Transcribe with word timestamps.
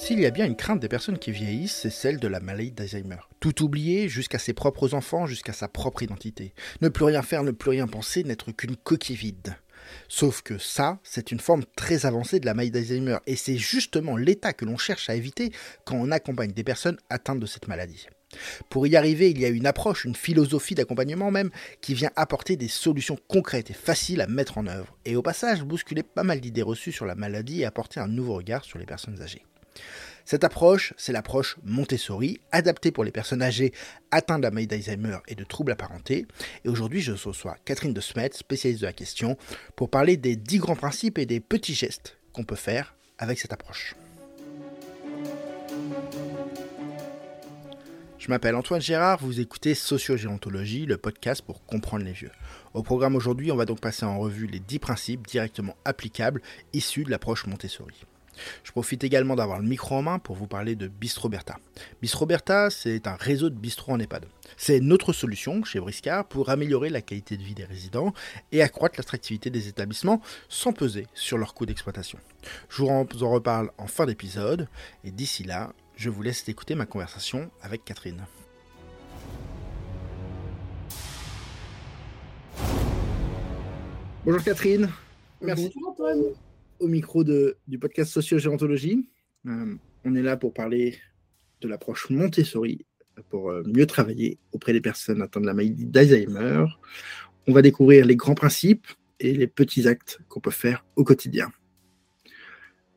S'il 0.00 0.20
y 0.20 0.26
a 0.26 0.30
bien 0.30 0.46
une 0.46 0.56
crainte 0.56 0.80
des 0.80 0.88
personnes 0.88 1.18
qui 1.18 1.32
vieillissent, 1.32 1.80
c'est 1.82 1.90
celle 1.90 2.18
de 2.18 2.28
la 2.28 2.38
maladie 2.38 2.70
d'Alzheimer. 2.70 3.18
Tout 3.40 3.64
oublier, 3.64 4.08
jusqu'à 4.08 4.38
ses 4.38 4.54
propres 4.54 4.94
enfants, 4.94 5.26
jusqu'à 5.26 5.52
sa 5.52 5.68
propre 5.68 6.02
identité. 6.02 6.54
Ne 6.80 6.88
plus 6.88 7.04
rien 7.04 7.20
faire, 7.20 7.42
ne 7.42 7.50
plus 7.50 7.70
rien 7.70 7.88
penser, 7.88 8.22
n'être 8.22 8.52
qu'une 8.52 8.76
coquille 8.76 9.16
vide. 9.16 9.56
Sauf 10.08 10.40
que 10.42 10.56
ça, 10.56 11.00
c'est 11.02 11.32
une 11.32 11.40
forme 11.40 11.64
très 11.76 12.06
avancée 12.06 12.38
de 12.38 12.46
la 12.46 12.54
maladie 12.54 12.70
d'Alzheimer, 12.70 13.18
et 13.26 13.36
c'est 13.36 13.58
justement 13.58 14.16
l'état 14.16 14.52
que 14.52 14.64
l'on 14.64 14.78
cherche 14.78 15.10
à 15.10 15.16
éviter 15.16 15.50
quand 15.84 15.96
on 15.96 16.12
accompagne 16.12 16.52
des 16.52 16.64
personnes 16.64 16.98
atteintes 17.10 17.40
de 17.40 17.46
cette 17.46 17.68
maladie. 17.68 18.06
Pour 18.70 18.86
y 18.86 18.96
arriver, 18.96 19.30
il 19.30 19.40
y 19.40 19.44
a 19.44 19.48
une 19.48 19.66
approche, 19.66 20.04
une 20.04 20.14
philosophie 20.14 20.76
d'accompagnement 20.76 21.32
même, 21.32 21.50
qui 21.82 21.92
vient 21.94 22.12
apporter 22.14 22.56
des 22.56 22.68
solutions 22.68 23.18
concrètes 23.26 23.70
et 23.70 23.74
faciles 23.74 24.20
à 24.20 24.26
mettre 24.28 24.58
en 24.58 24.68
œuvre, 24.68 24.96
et 25.04 25.16
au 25.16 25.22
passage 25.22 25.64
bousculer 25.64 26.04
pas 26.04 26.22
mal 26.22 26.40
d'idées 26.40 26.62
reçues 26.62 26.92
sur 26.92 27.04
la 27.04 27.16
maladie 27.16 27.60
et 27.62 27.66
apporter 27.66 28.00
un 28.00 28.08
nouveau 28.08 28.34
regard 28.34 28.64
sur 28.64 28.78
les 28.78 28.86
personnes 28.86 29.20
âgées. 29.20 29.44
Cette 30.24 30.44
approche, 30.44 30.92
c'est 30.98 31.12
l'approche 31.12 31.56
Montessori, 31.64 32.40
adaptée 32.52 32.90
pour 32.90 33.02
les 33.02 33.10
personnes 33.10 33.40
âgées 33.40 33.72
atteintes 34.10 34.40
de 34.40 34.46
la 34.46 34.50
maladie 34.50 34.66
d'Alzheimer 34.66 35.18
et 35.26 35.34
de 35.34 35.44
troubles 35.44 35.72
apparentés. 35.72 36.26
Et 36.64 36.68
aujourd'hui, 36.68 37.00
je 37.00 37.12
reçois 37.12 37.56
Catherine 37.64 37.94
de 37.94 38.00
Smet, 38.02 38.30
spécialiste 38.34 38.82
de 38.82 38.86
la 38.86 38.92
question, 38.92 39.38
pour 39.74 39.88
parler 39.88 40.18
des 40.18 40.36
dix 40.36 40.58
grands 40.58 40.76
principes 40.76 41.16
et 41.16 41.24
des 41.24 41.40
petits 41.40 41.72
gestes 41.72 42.18
qu'on 42.34 42.44
peut 42.44 42.56
faire 42.56 42.94
avec 43.18 43.38
cette 43.38 43.54
approche. 43.54 43.94
Je 48.18 48.28
m'appelle 48.28 48.56
Antoine 48.56 48.82
Gérard, 48.82 49.20
vous 49.22 49.40
écoutez 49.40 49.74
Sociogérontologie, 49.74 50.84
le 50.84 50.98
podcast 50.98 51.40
pour 51.40 51.64
comprendre 51.64 52.04
les 52.04 52.12
vieux. 52.12 52.32
Au 52.74 52.82
programme 52.82 53.16
aujourd'hui, 53.16 53.50
on 53.50 53.56
va 53.56 53.64
donc 53.64 53.80
passer 53.80 54.04
en 54.04 54.18
revue 54.18 54.46
les 54.46 54.60
10 54.60 54.78
principes 54.80 55.26
directement 55.26 55.74
applicables 55.86 56.42
issus 56.74 57.04
de 57.04 57.10
l'approche 57.10 57.46
Montessori. 57.46 58.04
Je 58.64 58.72
profite 58.72 59.04
également 59.04 59.36
d'avoir 59.36 59.60
le 59.60 59.66
micro 59.66 59.96
en 59.96 60.02
main 60.02 60.18
pour 60.18 60.36
vous 60.36 60.46
parler 60.46 60.76
de 60.76 60.88
Bistroberta. 60.88 61.56
Bistroberta, 62.02 62.70
c'est 62.70 63.06
un 63.06 63.16
réseau 63.16 63.50
de 63.50 63.54
bistrots 63.54 63.92
en 63.92 64.00
EHPAD. 64.00 64.26
C'est 64.56 64.80
notre 64.80 65.12
solution 65.12 65.64
chez 65.64 65.80
Briscard 65.80 66.26
pour 66.26 66.48
améliorer 66.48 66.90
la 66.90 67.00
qualité 67.00 67.36
de 67.36 67.42
vie 67.42 67.54
des 67.54 67.64
résidents 67.64 68.12
et 68.52 68.62
accroître 68.62 68.94
l'attractivité 68.98 69.50
des 69.50 69.68
établissements 69.68 70.20
sans 70.48 70.72
peser 70.72 71.06
sur 71.14 71.38
leurs 71.38 71.54
coûts 71.54 71.66
d'exploitation. 71.66 72.18
Je 72.68 72.82
vous 72.82 72.88
en 72.88 73.30
reparle 73.30 73.70
en 73.78 73.86
fin 73.86 74.06
d'épisode 74.06 74.68
et 75.04 75.10
d'ici 75.10 75.44
là, 75.44 75.72
je 75.96 76.10
vous 76.10 76.22
laisse 76.22 76.48
écouter 76.48 76.74
ma 76.74 76.86
conversation 76.86 77.50
avec 77.62 77.84
Catherine. 77.84 78.24
Bonjour 84.24 84.42
Catherine. 84.42 84.90
Merci. 85.40 85.72
Bonjour 85.74 85.90
Antoine 85.90 86.22
micro 86.86 87.24
du 87.24 87.78
podcast 87.80 88.12
Sociogérontologie. 88.12 89.08
Euh, 89.46 89.74
on 90.04 90.14
est 90.14 90.22
là 90.22 90.36
pour 90.36 90.52
parler 90.54 90.96
de 91.60 91.68
l'approche 91.68 92.10
Montessori 92.10 92.84
pour 93.30 93.50
euh, 93.50 93.62
mieux 93.66 93.86
travailler 93.86 94.38
auprès 94.52 94.72
des 94.72 94.80
personnes 94.80 95.22
atteintes 95.22 95.42
de 95.42 95.48
la 95.48 95.54
maladie 95.54 95.86
d'Alzheimer. 95.86 96.66
On 97.48 97.52
va 97.52 97.62
découvrir 97.62 98.06
les 98.06 98.14
grands 98.14 98.34
principes 98.34 98.86
et 99.18 99.32
les 99.32 99.48
petits 99.48 99.88
actes 99.88 100.20
qu'on 100.28 100.40
peut 100.40 100.50
faire 100.50 100.84
au 100.94 101.02
quotidien. 101.02 101.50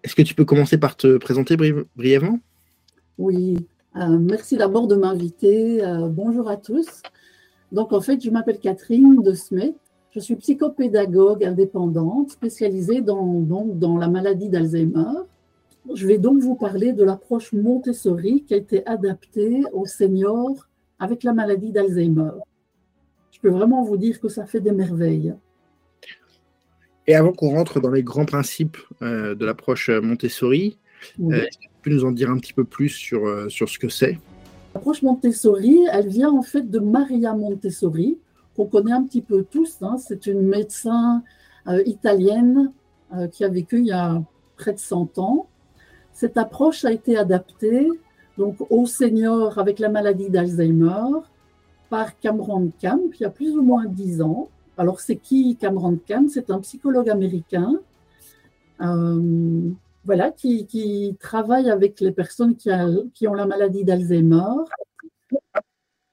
Est-ce 0.03 0.15
que 0.15 0.21
tu 0.21 0.35
peux 0.35 0.45
commencer 0.45 0.77
par 0.77 0.95
te 0.95 1.17
présenter 1.17 1.57
brièvement? 1.95 2.39
Oui, 3.17 3.57
euh, 3.95 4.19
merci 4.19 4.57
d'abord 4.57 4.87
de 4.87 4.95
m'inviter. 4.95 5.81
bonjour 6.09 6.49
à 6.49 6.57
tous. 6.57 7.01
Donc 7.71 7.93
en 7.93 8.01
fait, 8.01 8.21
je 8.23 8.29
m'appelle 8.29 8.59
Catherine 8.59 9.21
de 9.23 9.33
Smet. 9.33 9.73
Je 10.13 10.19
suis 10.19 10.35
psychopédagogue 10.35 11.45
indépendante 11.45 12.31
spécialisée 12.31 12.99
dans, 13.01 13.39
dans 13.65 13.97
la 13.97 14.09
maladie 14.09 14.49
d'Alzheimer. 14.49 15.23
Je 15.93 16.05
vais 16.05 16.17
donc 16.17 16.41
vous 16.41 16.55
parler 16.55 16.91
de 16.91 17.03
l'approche 17.03 17.53
Montessori 17.53 18.43
qui 18.43 18.53
a 18.53 18.57
été 18.57 18.85
adaptée 18.85 19.63
aux 19.71 19.85
seniors 19.85 20.67
avec 20.99 21.23
la 21.23 21.33
maladie 21.33 21.71
d'Alzheimer. 21.71 22.31
Je 23.31 23.39
peux 23.39 23.49
vraiment 23.49 23.83
vous 23.83 23.95
dire 23.95 24.19
que 24.19 24.27
ça 24.27 24.45
fait 24.45 24.59
des 24.59 24.73
merveilles. 24.73 25.33
Et 27.07 27.15
avant 27.15 27.31
qu'on 27.31 27.51
rentre 27.51 27.79
dans 27.79 27.89
les 27.89 28.03
grands 28.03 28.25
principes 28.25 28.77
euh, 29.01 29.33
de 29.33 29.45
l'approche 29.45 29.89
Montessori, 29.89 30.77
euh, 31.21 31.45
tu 31.59 31.69
peux 31.81 31.89
nous 31.89 32.03
en 32.03 32.11
dire 32.11 32.29
un 32.29 32.37
petit 32.37 32.53
peu 32.53 32.65
plus 32.65 32.89
sur, 32.89 33.25
euh, 33.25 33.49
sur 33.49 33.69
ce 33.69 33.79
que 33.79 33.89
c'est? 33.89 34.19
L'approche 34.75 35.01
Montessori, 35.01 35.79
elle 35.91 36.09
vient 36.09 36.31
en 36.31 36.43
fait 36.43 36.69
de 36.69 36.79
Maria 36.79 37.33
Montessori, 37.33 38.17
qu'on 38.61 38.81
connaît 38.81 38.91
un 38.91 39.03
petit 39.03 39.21
peu 39.21 39.43
tous. 39.43 39.77
Hein. 39.81 39.97
C'est 39.97 40.27
une 40.27 40.41
médecin 40.41 41.23
euh, 41.67 41.81
italienne 41.85 42.71
euh, 43.15 43.27
qui 43.27 43.43
a 43.43 43.49
vécu 43.49 43.79
il 43.79 43.87
y 43.87 43.91
a 43.91 44.21
près 44.57 44.73
de 44.73 44.79
100 44.79 45.17
ans. 45.17 45.47
Cette 46.13 46.37
approche 46.37 46.85
a 46.85 46.91
été 46.91 47.17
adaptée 47.17 47.87
donc, 48.37 48.57
aux 48.69 48.85
seniors 48.85 49.57
avec 49.57 49.79
la 49.79 49.89
maladie 49.89 50.29
d'Alzheimer 50.29 51.21
par 51.89 52.19
Cameron 52.19 52.71
Camp 52.81 53.01
il 53.13 53.21
y 53.21 53.25
a 53.25 53.29
plus 53.29 53.57
ou 53.57 53.61
moins 53.61 53.85
10 53.85 54.21
ans. 54.21 54.49
Alors, 54.77 54.99
c'est 54.99 55.17
qui 55.17 55.57
Cameron 55.57 55.99
Camp? 56.07 56.29
C'est 56.29 56.49
un 56.49 56.59
psychologue 56.59 57.09
américain 57.09 57.79
euh, 58.81 59.71
voilà, 60.05 60.31
qui, 60.31 61.15
travaille 61.19 61.69
avec 61.69 61.99
les 61.99 62.11
personnes 62.11 62.55
qui 62.55 63.27
ont 63.27 63.33
la 63.33 63.45
maladie 63.45 63.83
d'Alzheimer 63.83 64.65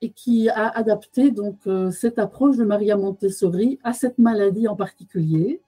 et 0.01 0.11
qui 0.11 0.49
a 0.49 0.69
adapté 0.69 1.31
donc 1.31 1.57
euh, 1.67 1.91
cette 1.91 2.19
approche 2.19 2.57
de 2.57 2.65
Maria 2.65 2.97
Montessori 2.97 3.79
à 3.83 3.93
cette 3.93 4.19
maladie 4.19 4.69
en 4.69 4.77
particulier. 4.77 5.61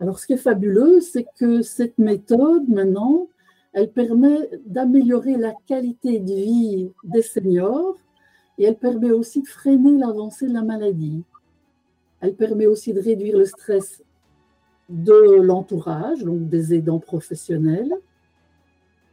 Alors, 0.00 0.18
ce 0.18 0.26
qui 0.26 0.34
est 0.34 0.38
fabuleux, 0.38 1.00
c'est 1.00 1.26
que 1.38 1.62
cette 1.62 1.98
méthode, 1.98 2.68
maintenant, 2.68 3.28
elle 3.72 3.90
permet 3.90 4.50
d'améliorer 4.66 5.36
la 5.36 5.52
qualité 5.66 6.20
de 6.20 6.34
vie 6.34 6.90
des 7.04 7.22
seniors 7.22 7.96
et 8.58 8.64
elle 8.64 8.76
permet 8.76 9.10
aussi 9.10 9.42
de 9.42 9.48
freiner 9.48 9.98
l'avancée 9.98 10.46
de 10.46 10.52
la 10.52 10.62
maladie. 10.62 11.24
Elle 12.20 12.34
permet 12.34 12.66
aussi 12.66 12.92
de 12.92 13.00
réduire 13.00 13.38
le 13.38 13.46
stress 13.46 14.02
de 14.88 15.40
l'entourage, 15.40 16.22
donc 16.22 16.48
des 16.48 16.74
aidants 16.74 17.00
professionnels. 17.00 17.94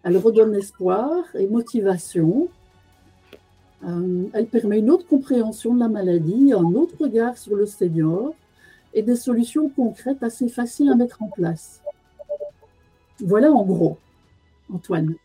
Elle 0.03 0.17
redonne 0.17 0.55
espoir 0.55 1.23
et 1.35 1.47
motivation 1.47 2.49
euh, 3.87 4.25
elle 4.33 4.45
permet 4.45 4.79
une 4.79 4.91
autre 4.91 5.07
compréhension 5.07 5.73
de 5.73 5.79
la 5.79 5.87
maladie, 5.87 6.53
un 6.53 6.73
autre 6.75 6.95
regard 6.99 7.37
sur 7.37 7.55
le 7.55 7.65
senior 7.65 8.35
et 8.93 9.01
des 9.01 9.15
solutions 9.15 9.69
concrètes 9.69 10.21
assez 10.21 10.49
faciles 10.49 10.89
à 10.89 10.95
mettre 10.95 11.21
en 11.21 11.29
place. 11.29 11.81
Voilà 13.19 13.51
en 13.51 13.63
gros, 13.63 13.97
Antoine. 14.73 15.15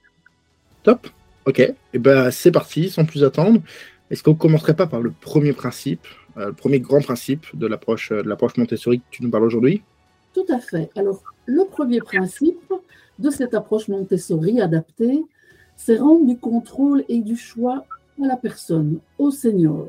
Top, 0.83 1.09
ok. 1.45 1.61
Et 1.61 1.75
eh 1.95 1.99
ben, 1.99 2.31
c'est 2.31 2.53
parti, 2.53 2.89
sans 2.89 3.05
plus 3.05 3.25
attendre. 3.25 3.61
Est-ce 4.11 4.23
qu'on 4.23 4.33
ne 4.33 4.37
commencerait 4.37 4.77
pas 4.77 4.87
par 4.87 5.01
le 5.01 5.11
premier 5.11 5.53
principe, 5.53 6.07
euh, 6.37 6.47
le 6.47 6.53
premier 6.53 6.81
grand 6.81 7.01
principe 7.01 7.47
de 7.55 7.67
l'approche 7.67 8.13
euh, 8.13 8.23
de 8.23 8.29
l'approche 8.29 8.57
Montessori 8.57 9.01
que 9.01 9.05
tu 9.11 9.23
nous 9.23 9.31
parles 9.31 9.45
aujourd'hui? 9.45 9.83
Tout 10.33 10.47
à 10.49 10.59
fait. 10.59 10.91
Alors, 10.97 11.23
le 11.47 11.65
premier 11.65 12.01
principe 12.01 12.73
de 13.19 13.31
cette 13.31 13.55
approche 13.55 13.89
Montessori 13.89 14.61
adaptée, 14.61 15.25
c'est 15.77 15.97
rendre 15.97 16.27
du 16.27 16.39
contrôle 16.39 17.05
et 17.09 17.21
du 17.21 17.37
choix 17.37 17.85
à 18.23 18.27
la 18.27 18.37
personne, 18.37 19.01
au 19.19 19.31
senior. 19.31 19.89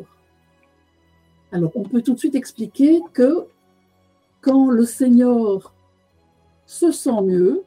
Alors, 1.51 1.71
on 1.75 1.83
peut 1.83 2.01
tout 2.01 2.13
de 2.13 2.19
suite 2.19 2.35
expliquer 2.35 3.01
que 3.13 3.45
quand 4.41 4.69
le 4.69 4.85
senior 4.85 5.73
se 6.65 6.91
sent 6.91 7.21
mieux, 7.23 7.63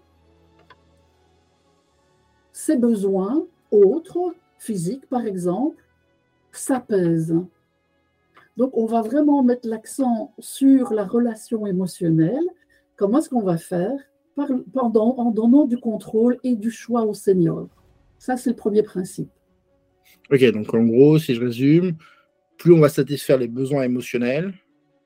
ses 2.52 2.76
besoins 2.76 3.46
autres, 3.70 4.34
physiques 4.58 5.08
par 5.08 5.26
exemple, 5.26 5.82
s'apaisent. 6.52 7.36
Donc, 8.56 8.76
on 8.76 8.84
va 8.84 9.00
vraiment 9.00 9.42
mettre 9.42 9.66
l'accent 9.66 10.34
sur 10.38 10.92
la 10.92 11.04
relation 11.04 11.66
émotionnelle. 11.66 12.44
Comment 12.96 13.18
est-ce 13.18 13.30
qu'on 13.30 13.42
va 13.42 13.56
faire 13.56 13.98
pendant, 14.72 15.16
en 15.16 15.30
donnant 15.30 15.64
du 15.64 15.78
contrôle 15.78 16.38
et 16.44 16.56
du 16.56 16.70
choix 16.70 17.04
au 17.04 17.14
senior 17.14 17.68
Ça, 18.18 18.36
c'est 18.36 18.50
le 18.50 18.56
premier 18.56 18.82
principe. 18.82 19.30
Ok, 20.32 20.44
donc 20.52 20.72
en 20.74 20.84
gros, 20.84 21.18
si 21.18 21.34
je 21.34 21.40
résume, 21.40 21.96
plus 22.56 22.72
on 22.72 22.80
va 22.80 22.88
satisfaire 22.88 23.38
les 23.38 23.48
besoins 23.48 23.82
émotionnels, 23.82 24.54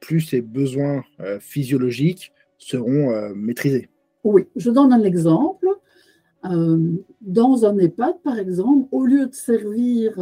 plus 0.00 0.20
ces 0.20 0.42
besoins 0.42 1.02
euh, 1.20 1.40
physiologiques 1.40 2.32
seront 2.58 3.10
euh, 3.10 3.32
maîtrisés. 3.34 3.88
Oui, 4.22 4.46
je 4.56 4.70
donne 4.70 4.92
un 4.92 5.02
exemple. 5.02 5.66
Euh, 6.44 6.78
dans 7.22 7.64
un 7.64 7.78
EHPAD, 7.78 8.20
par 8.22 8.38
exemple, 8.38 8.86
au 8.92 9.06
lieu 9.06 9.26
de 9.26 9.34
servir 9.34 10.12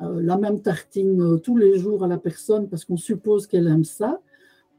la 0.00 0.36
même 0.36 0.60
tartine 0.60 1.40
tous 1.42 1.56
les 1.56 1.78
jours 1.78 2.02
à 2.02 2.08
la 2.08 2.18
personne 2.18 2.68
parce 2.68 2.84
qu'on 2.84 2.96
suppose 2.96 3.46
qu'elle 3.46 3.68
aime 3.68 3.84
ça, 3.84 4.20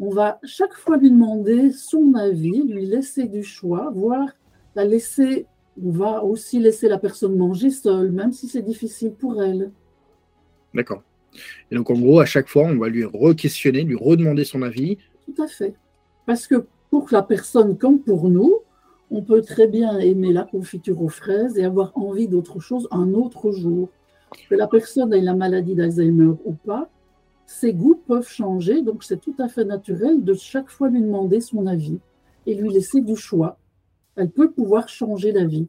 on 0.01 0.09
va 0.09 0.39
chaque 0.43 0.73
fois 0.73 0.97
lui 0.97 1.11
demander 1.11 1.71
son 1.71 2.13
avis, 2.15 2.63
lui 2.63 2.85
laisser 2.85 3.25
du 3.25 3.41
choix, 3.41 3.89
voire 3.95 4.27
la 4.75 4.83
laisser 4.83 5.45
on 5.81 5.91
va 5.91 6.23
aussi 6.23 6.59
laisser 6.59 6.87
la 6.87 6.97
personne 6.97 7.35
manger 7.35 7.69
seule, 7.69 8.11
même 8.11 8.31
si 8.31 8.47
c'est 8.47 8.61
difficile 8.61 9.13
pour 9.13 9.41
elle. 9.41 9.71
D'accord. 10.73 11.03
Et 11.71 11.75
donc, 11.75 11.89
en 11.89 11.95
gros, 11.95 12.19
à 12.19 12.25
chaque 12.25 12.47
fois, 12.47 12.63
on 12.63 12.77
va 12.77 12.89
lui 12.89 13.03
re-questionner, 13.03 13.83
lui 13.83 13.95
redemander 13.95 14.43
son 14.43 14.61
avis. 14.61 14.97
Tout 15.25 15.41
à 15.41 15.47
fait. 15.47 15.73
Parce 16.25 16.47
que 16.47 16.65
pour 16.89 17.07
la 17.11 17.23
personne 17.23 17.77
comme 17.77 17.99
pour 17.99 18.29
nous, 18.29 18.59
on 19.09 19.21
peut 19.21 19.41
très 19.41 19.67
bien 19.67 19.97
aimer 19.99 20.33
la 20.33 20.43
confiture 20.43 21.01
aux 21.01 21.09
fraises 21.09 21.57
et 21.57 21.63
avoir 21.63 21.95
envie 21.97 22.27
d'autre 22.27 22.59
chose 22.59 22.87
un 22.91 23.13
autre 23.13 23.51
jour. 23.51 23.89
Que 24.49 24.55
la 24.55 24.67
personne 24.67 25.13
ait 25.13 25.21
la 25.21 25.35
maladie 25.35 25.75
d'Alzheimer 25.75 26.33
ou 26.45 26.53
pas, 26.53 26.89
ses 27.45 27.73
goûts 27.73 27.99
peuvent 28.07 28.27
changer, 28.27 28.81
donc 28.81 29.03
c'est 29.03 29.21
tout 29.21 29.35
à 29.37 29.47
fait 29.47 29.65
naturel 29.65 30.23
de 30.23 30.33
chaque 30.33 30.69
fois 30.69 30.89
lui 30.89 31.01
demander 31.01 31.41
son 31.41 31.67
avis 31.67 31.99
et 32.47 32.55
lui 32.55 32.69
laisser 32.69 33.01
du 33.01 33.15
choix. 33.15 33.57
Elle 34.15 34.29
peut 34.29 34.51
pouvoir 34.51 34.89
changer 34.89 35.31
d'avis. 35.31 35.67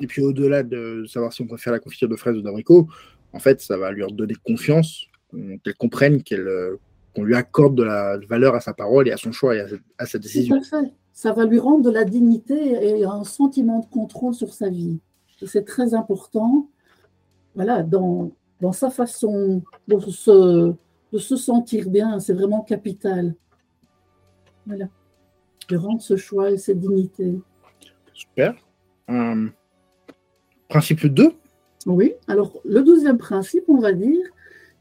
Et 0.00 0.06
puis 0.06 0.22
au-delà 0.22 0.62
de 0.62 1.04
savoir 1.06 1.32
si 1.32 1.42
on 1.42 1.46
préfère 1.46 1.72
la 1.72 1.78
confiture 1.78 2.08
de 2.08 2.16
fraises 2.16 2.36
ou 2.36 2.42
d'abricot, 2.42 2.88
en 3.32 3.38
fait, 3.38 3.60
ça 3.60 3.76
va 3.76 3.92
lui 3.92 4.02
donner 4.12 4.34
confiance, 4.44 5.06
qu'elle 5.62 5.74
comprenne 5.74 6.22
qu'elle 6.22 6.48
qu'on 7.14 7.22
lui 7.22 7.34
accorde 7.34 7.76
de 7.76 7.84
la 7.84 8.18
valeur 8.28 8.54
à 8.54 8.60
sa 8.60 8.74
parole 8.74 9.08
et 9.08 9.12
à 9.12 9.16
son 9.16 9.32
choix 9.32 9.54
et 9.54 9.64
à, 9.98 10.06
sa 10.06 10.18
décision. 10.18 10.58
Tout 10.58 10.76
à 10.76 10.82
fait. 10.82 10.92
Ça 11.12 11.32
va 11.32 11.44
lui 11.44 11.60
rendre 11.60 11.84
de 11.84 11.90
la 11.90 12.04
dignité 12.04 12.54
et 12.54 13.04
un 13.04 13.22
sentiment 13.22 13.78
de 13.80 13.86
contrôle 13.86 14.34
sur 14.34 14.52
sa 14.52 14.68
vie. 14.68 14.98
C'est 15.46 15.64
très 15.64 15.94
important. 15.94 16.68
Voilà, 17.54 17.84
dans, 17.84 18.32
dans 18.60 18.72
sa 18.72 18.90
façon 18.90 19.62
de 19.86 19.98
se, 20.00 20.72
de 21.12 21.18
se 21.18 21.36
sentir 21.36 21.88
bien, 21.88 22.18
c'est 22.18 22.32
vraiment 22.32 22.62
capital. 22.62 23.34
Voilà. 24.66 24.88
De 25.68 25.76
rendre 25.76 26.02
ce 26.02 26.16
choix 26.16 26.50
et 26.50 26.58
cette 26.58 26.80
dignité. 26.80 27.34
Super. 28.14 28.54
Euh, 29.10 29.48
principe 30.68 31.06
2 31.06 31.32
Oui. 31.86 32.14
Alors, 32.28 32.60
le 32.64 32.82
deuxième 32.82 33.18
principe, 33.18 33.64
on 33.68 33.78
va 33.78 33.92
dire, 33.92 34.24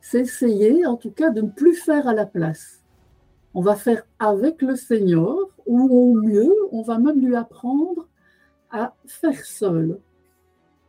c'est 0.02 0.22
essayer 0.22 0.86
en 0.86 0.96
tout 0.96 1.12
cas 1.12 1.32
de 1.32 1.42
ne 1.42 1.50
plus 1.50 1.76
faire 1.76 2.08
à 2.08 2.14
la 2.14 2.26
place. 2.26 2.82
On 3.54 3.62
va 3.62 3.76
faire 3.76 4.04
avec 4.20 4.62
le 4.62 4.76
Seigneur, 4.76 5.38
ou 5.66 5.82
au 5.82 6.14
mieux, 6.22 6.54
on 6.72 6.82
va 6.82 6.98
même 7.00 7.20
lui 7.20 7.36
apprendre 7.36 8.08
à 8.72 8.96
faire 9.06 9.46
seul. 9.46 10.00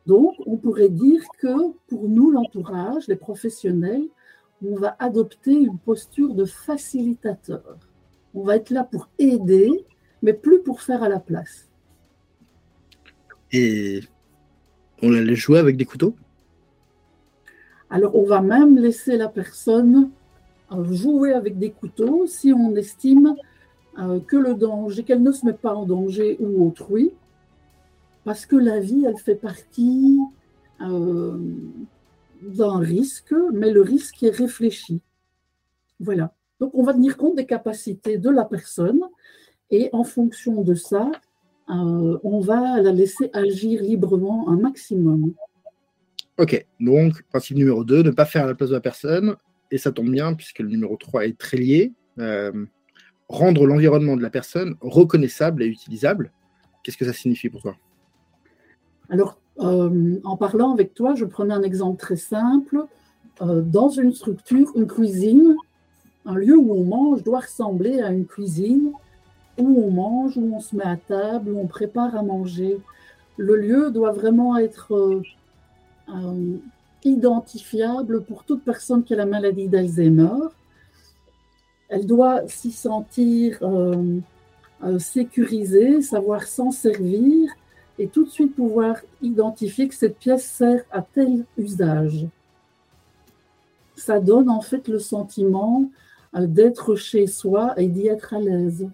Donc, 0.07 0.35
on 0.47 0.57
pourrait 0.57 0.89
dire 0.89 1.23
que 1.39 1.73
pour 1.89 2.09
nous, 2.09 2.31
l'entourage, 2.31 3.09
les 3.09 3.17
professionnels, 3.17 4.07
on 4.67 4.77
va 4.77 4.97
adopter 4.99 5.53
une 5.53 5.79
posture 5.79 6.35
de 6.35 6.45
facilitateur. 6.45 7.79
On 8.35 8.43
va 8.43 8.57
être 8.57 8.71
là 8.71 8.85
pour 8.85 9.09
aider, 9.19 9.85
mais 10.23 10.33
plus 10.33 10.61
pour 10.61 10.81
faire 10.81 11.03
à 11.03 11.09
la 11.09 11.21
place. 11.21 11.69
Et 13.55 14.01
on 15.03 15.15
allait 15.15 15.37
jouer 15.37 15.59
avec 15.59 15.77
des 15.77 15.85
couteaux 15.85 16.15
alors, 17.95 18.17
on 18.17 18.25
va 18.25 18.41
même 18.41 18.77
laisser 18.77 19.17
la 19.17 19.29
personne 19.29 20.11
euh, 20.73 20.85
jouer 20.93 21.33
avec 21.33 21.59
des 21.59 21.71
couteaux 21.71 22.27
si 22.27 22.53
on 22.53 22.75
estime 22.75 23.37
euh, 24.01 24.19
que 24.19 24.37
le 24.37 24.55
danger, 24.55 25.05
qu'elle 25.05 25.23
ne 25.23 25.31
se 25.31 25.47
met 25.47 25.53
pas 25.53 25.75
en 25.75 25.87
danger 25.87 26.37
ou 26.41 26.67
autrui, 26.67 27.13
parce 28.25 28.47
que 28.47 28.57
la 28.57 28.81
vie, 28.81 29.05
elle 29.07 29.19
fait 29.19 29.37
partie 29.37 30.19
euh, 30.81 31.39
d'un 32.43 32.79
risque, 32.79 33.35
mais 33.53 33.71
le 33.71 33.83
risque 33.83 34.25
est 34.25 34.35
réfléchi. 34.35 35.01
Voilà. 36.01 36.35
Donc, 36.59 36.73
on 36.75 36.83
va 36.83 36.95
tenir 36.95 37.17
compte 37.17 37.37
des 37.37 37.47
capacités 37.47 38.19
de 38.19 38.31
la 38.31 38.45
personne 38.45 39.03
et 39.71 39.89
en 39.93 40.03
fonction 40.03 40.63
de 40.63 40.75
ça, 40.75 41.13
on 41.69 42.41
va 42.41 42.81
la 42.81 42.93
laisser 42.93 43.31
agir 43.33 43.83
librement 43.83 44.49
un 44.49 44.57
maximum. 44.57 45.35
Ok, 46.37 46.67
donc 46.81 47.23
principe 47.31 47.57
numéro 47.57 47.85
2, 47.85 48.03
ne 48.03 48.11
pas 48.11 48.25
faire 48.25 48.45
à 48.45 48.47
la 48.47 48.55
place 48.55 48.71
de 48.71 48.75
la 48.75 48.81
personne, 48.81 49.37
et 49.71 49.79
ça 49.79 49.93
tombe 49.93 50.11
bien 50.11 50.35
puisque 50.35 50.59
le 50.59 50.69
numéro 50.69 50.97
3 50.97 51.27
est 51.27 51.39
très 51.39 51.57
lié. 51.57 51.93
Euh, 52.19 52.67
rendre 53.29 53.67
l'environnement 53.67 54.17
de 54.17 54.23
la 54.23 54.31
personne 54.31 54.75
reconnaissable 54.81 55.63
et 55.63 55.67
utilisable. 55.67 56.33
Qu'est-ce 56.83 56.97
que 56.97 57.05
ça 57.05 57.13
signifie 57.13 57.49
pour 57.49 57.63
toi? 57.63 57.77
Alors, 59.09 59.39
euh, 59.61 60.19
en 60.25 60.37
parlant 60.37 60.73
avec 60.73 60.95
toi, 60.95 61.15
je 61.15 61.25
prenais 61.25 61.55
un 61.55 61.63
exemple 61.63 62.01
très 62.01 62.17
simple. 62.17 62.85
Euh, 63.41 63.63
dans 63.63 63.89
une 63.89 64.13
structure, 64.13 64.71
une 64.75 64.87
cuisine, 64.87 65.57
un 66.27 66.35
lieu 66.35 66.57
où 66.57 66.73
on 66.73 66.85
mange 66.85 67.23
doit 67.23 67.41
ressembler 67.41 68.01
à 68.01 68.11
une 68.11 68.27
cuisine 68.27 68.93
où 69.59 69.83
on 69.85 69.91
mange, 69.91 70.37
où 70.37 70.55
on 70.55 70.61
se 70.61 70.75
met 70.75 70.85
à 70.85 70.97
table, 70.97 71.51
où 71.51 71.59
on 71.59 71.67
prépare 71.67 72.17
à 72.17 72.23
manger. 72.23 72.79
Le 73.37 73.57
lieu 73.57 73.91
doit 73.91 74.13
vraiment 74.13 74.57
être 74.57 75.23
euh, 76.09 76.57
identifiable 77.05 78.23
pour 78.25 78.45
toute 78.45 78.65
personne 78.65 79.05
qui 79.05 79.15
a 79.15 79.17
la 79.17 79.27
maladie 79.27 79.69
d'Alzheimer. 79.69 80.49
Elle 81.89 82.07
doit 82.07 82.47
s'y 82.49 82.73
sentir 82.73 83.59
euh, 83.63 84.19
euh, 84.83 84.99
sécurisée, 84.99 86.03
savoir 86.03 86.45
s'en 86.45 86.71
servir 86.71 87.51
et 87.99 88.09
tout 88.09 88.25
de 88.25 88.31
suite 88.31 88.57
pouvoir 88.57 88.97
identifier 89.23 89.87
que 89.89 89.95
cette 89.95 90.19
pièce 90.19 90.45
sert 90.45 90.83
à 90.91 91.03
tel 91.03 91.45
usage. 91.57 92.27
Ça 93.97 94.19
donne 94.19 94.51
en 94.51 94.61
fait 94.61 94.89
le 94.89 94.99
sentiment 94.99 95.89
d'être 96.37 96.97
chez 96.97 97.29
soi 97.29 97.75
et 97.77 97.87
d'y 97.87 98.09
être 98.09 98.35
à 98.35 98.41
l'aise. 98.41 98.89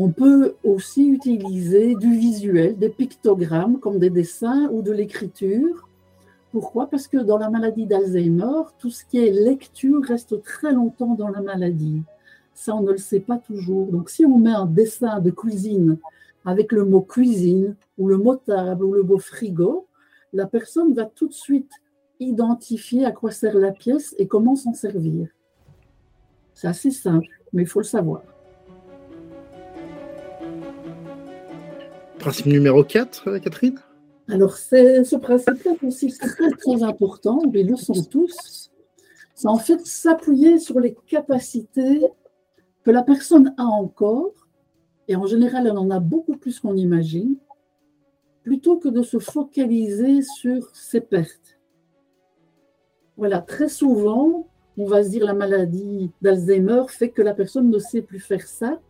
On 0.00 0.10
peut 0.10 0.54
aussi 0.62 1.08
utiliser 1.08 1.96
du 1.96 2.14
visuel, 2.14 2.78
des 2.78 2.88
pictogrammes 2.88 3.80
comme 3.80 3.98
des 3.98 4.10
dessins 4.10 4.68
ou 4.70 4.80
de 4.80 4.92
l'écriture. 4.92 5.88
Pourquoi? 6.52 6.86
Parce 6.88 7.08
que 7.08 7.16
dans 7.16 7.36
la 7.36 7.50
maladie 7.50 7.84
d'Alzheimer, 7.84 8.62
tout 8.78 8.90
ce 8.90 9.04
qui 9.04 9.18
est 9.18 9.32
lecture 9.32 10.00
reste 10.04 10.40
très 10.44 10.72
longtemps 10.72 11.16
dans 11.16 11.26
la 11.26 11.40
maladie. 11.40 12.04
Ça, 12.54 12.76
on 12.76 12.82
ne 12.82 12.92
le 12.92 12.98
sait 12.98 13.18
pas 13.18 13.38
toujours. 13.38 13.90
Donc, 13.90 14.08
si 14.08 14.24
on 14.24 14.38
met 14.38 14.52
un 14.52 14.66
dessin 14.66 15.18
de 15.18 15.32
cuisine 15.32 15.98
avec 16.44 16.70
le 16.70 16.84
mot 16.84 17.00
cuisine 17.00 17.74
ou 17.98 18.06
le 18.06 18.18
mot 18.18 18.36
table 18.36 18.84
ou 18.84 18.92
le 18.92 19.02
mot 19.02 19.18
frigo, 19.18 19.88
la 20.32 20.46
personne 20.46 20.94
va 20.94 21.06
tout 21.06 21.26
de 21.26 21.34
suite 21.34 21.72
identifier 22.20 23.04
à 23.04 23.10
quoi 23.10 23.32
sert 23.32 23.58
la 23.58 23.72
pièce 23.72 24.14
et 24.16 24.28
comment 24.28 24.54
s'en 24.54 24.74
servir. 24.74 25.26
C'est 26.54 26.68
assez 26.68 26.92
simple, 26.92 27.26
mais 27.52 27.62
il 27.62 27.68
faut 27.68 27.80
le 27.80 27.84
savoir. 27.84 28.22
Principe 32.18 32.46
numéro 32.46 32.82
4, 32.82 33.28
euh, 33.28 33.38
Catherine? 33.38 33.78
Alors, 34.28 34.56
ce 34.56 35.16
principe-là 35.16 35.72
aussi 35.86 36.12
très, 36.18 36.50
très 36.50 36.82
important, 36.82 37.40
ils 37.54 37.66
le 37.66 37.76
sont 37.76 38.02
tous. 38.02 38.70
C'est 39.34 39.48
en 39.48 39.56
fait 39.56 39.86
s'appuyer 39.86 40.58
sur 40.58 40.80
les 40.80 40.94
capacités 41.06 42.04
que 42.84 42.90
la 42.90 43.02
personne 43.02 43.54
a 43.56 43.64
encore, 43.64 44.32
et 45.06 45.16
en 45.16 45.26
général, 45.26 45.66
elle 45.66 45.78
en 45.78 45.90
a 45.90 46.00
beaucoup 46.00 46.36
plus 46.36 46.60
qu'on 46.60 46.76
imagine, 46.76 47.36
plutôt 48.42 48.78
que 48.78 48.88
de 48.88 49.02
se 49.02 49.18
focaliser 49.18 50.22
sur 50.22 50.74
ses 50.74 51.00
pertes. 51.00 51.58
Voilà, 53.16 53.40
très 53.40 53.68
souvent, 53.68 54.48
on 54.76 54.86
va 54.86 55.04
se 55.04 55.10
dire 55.10 55.24
la 55.24 55.34
maladie 55.34 56.10
d'Alzheimer 56.20 56.82
fait 56.88 57.10
que 57.10 57.22
la 57.22 57.34
personne 57.34 57.70
ne 57.70 57.78
sait 57.78 58.02
plus 58.02 58.20
faire 58.20 58.46
ça, 58.46 58.80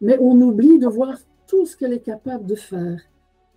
mais 0.00 0.18
on 0.20 0.38
oublie 0.40 0.78
de 0.78 0.86
voir 0.86 1.16
tout 1.46 1.66
ce 1.66 1.76
qu'elle 1.76 1.92
est 1.92 2.04
capable 2.04 2.46
de 2.46 2.54
faire. 2.54 3.00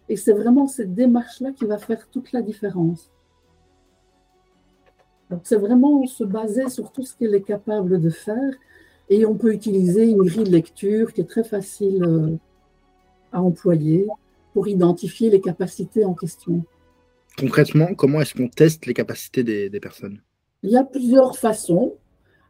Et 0.07 0.15
c'est 0.15 0.33
vraiment 0.33 0.67
cette 0.67 0.93
démarche-là 0.93 1.51
qui 1.51 1.65
va 1.65 1.77
faire 1.77 2.07
toute 2.09 2.31
la 2.31 2.41
différence. 2.41 3.11
Donc 5.29 5.41
c'est 5.43 5.57
vraiment 5.57 6.05
se 6.07 6.23
baser 6.23 6.69
sur 6.69 6.91
tout 6.91 7.03
ce 7.03 7.15
qu'elle 7.15 7.35
est 7.35 7.43
capable 7.43 7.99
de 8.01 8.09
faire. 8.09 8.53
Et 9.09 9.25
on 9.25 9.35
peut 9.35 9.53
utiliser 9.53 10.09
une 10.09 10.23
grille 10.23 10.43
de 10.43 10.51
lecture 10.51 11.13
qui 11.13 11.21
est 11.21 11.29
très 11.29 11.43
facile 11.43 12.03
euh, 12.03 12.35
à 13.31 13.41
employer 13.41 14.07
pour 14.53 14.67
identifier 14.67 15.29
les 15.29 15.41
capacités 15.41 16.05
en 16.05 16.13
question. 16.13 16.63
Concrètement, 17.37 17.93
comment 17.95 18.21
est-ce 18.21 18.33
qu'on 18.33 18.47
teste 18.47 18.85
les 18.85 18.93
capacités 18.93 19.43
des, 19.43 19.69
des 19.69 19.79
personnes? 19.79 20.21
Il 20.63 20.71
y 20.71 20.77
a 20.77 20.83
plusieurs 20.83 21.37
façons. 21.37 21.93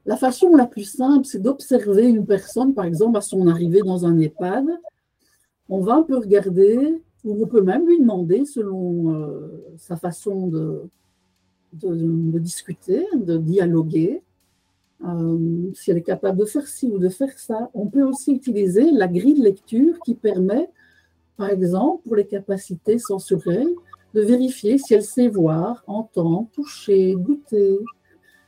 La 0.06 0.16
façon 0.16 0.56
la 0.56 0.66
plus 0.66 0.86
simple, 0.86 1.26
c'est 1.26 1.42
d'observer 1.42 2.08
une 2.08 2.26
personne, 2.26 2.74
par 2.74 2.86
exemple, 2.86 3.18
à 3.18 3.22
son 3.22 3.48
arrivée 3.48 3.82
dans 3.82 4.06
un 4.06 4.18
EHPAD, 4.18 4.66
on 5.70 5.80
va 5.82 5.96
un 5.96 6.04
peu 6.04 6.18
regarder, 6.18 7.02
ou 7.24 7.44
on 7.44 7.48
peut 7.48 7.62
même 7.62 7.88
lui 7.88 8.00
demander, 8.00 8.46
selon 8.46 9.14
euh, 9.14 9.76
sa 9.78 9.96
façon 9.96 10.48
de, 10.48 10.90
discuter, 12.40 13.06
de 13.14 13.38
dialoguer, 13.38 14.22
euh, 15.06 15.72
si 15.76 15.92
elle 15.92 15.98
est 15.98 16.02
capable 16.02 16.40
de 16.40 16.46
faire 16.46 16.68
ci 16.68 16.88
ou 16.88 16.98
de 16.98 17.10
faire 17.10 17.38
ça. 17.38 17.70
On 17.74 17.88
peut 17.88 18.04
aussi 18.04 18.34
utiliser 18.34 18.92
la 18.92 19.08
grille 19.08 19.36
de 19.36 19.44
lecture 19.44 20.00
qui 20.04 20.16
permet, 20.16 20.70
par 21.38 21.50
exemple, 21.50 22.04
pour 22.04 22.16
les 22.16 22.26
capacités 22.26 22.98
sensorielles, 22.98 23.74
de 24.14 24.22
vérifier 24.22 24.78
si 24.80 24.96
elle 24.96 25.04
sait 25.04 25.28
voir, 25.28 25.84
entendre, 25.86 26.48
toucher, 26.54 27.14
goûter. 27.16 27.80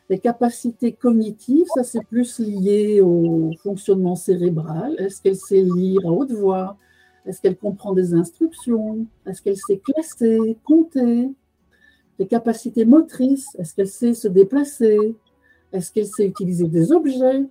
Les 0.09 0.19
capacités 0.19 0.91
cognitives, 0.91 1.67
ça 1.73 1.83
c'est 1.83 2.03
plus 2.03 2.39
lié 2.39 2.99
au 2.99 3.51
fonctionnement 3.61 4.15
cérébral. 4.15 4.95
Est-ce 4.97 5.21
qu'elle 5.21 5.37
sait 5.37 5.61
lire 5.61 6.01
à 6.05 6.11
haute 6.11 6.31
voix? 6.31 6.77
Est-ce 7.25 7.41
qu'elle 7.41 7.57
comprend 7.57 7.93
des 7.93 8.13
instructions? 8.13 9.05
Est-ce 9.25 9.41
qu'elle 9.41 9.57
sait 9.57 9.77
classer, 9.77 10.57
compter? 10.63 11.29
Les 12.19 12.27
capacités 12.27 12.85
motrices, 12.85 13.55
est-ce 13.57 13.73
qu'elle 13.73 13.87
sait 13.87 14.13
se 14.13 14.27
déplacer? 14.27 15.15
Est-ce 15.71 15.91
qu'elle 15.91 16.07
sait 16.07 16.27
utiliser 16.27 16.67
des 16.67 16.91
objets? 16.91 17.43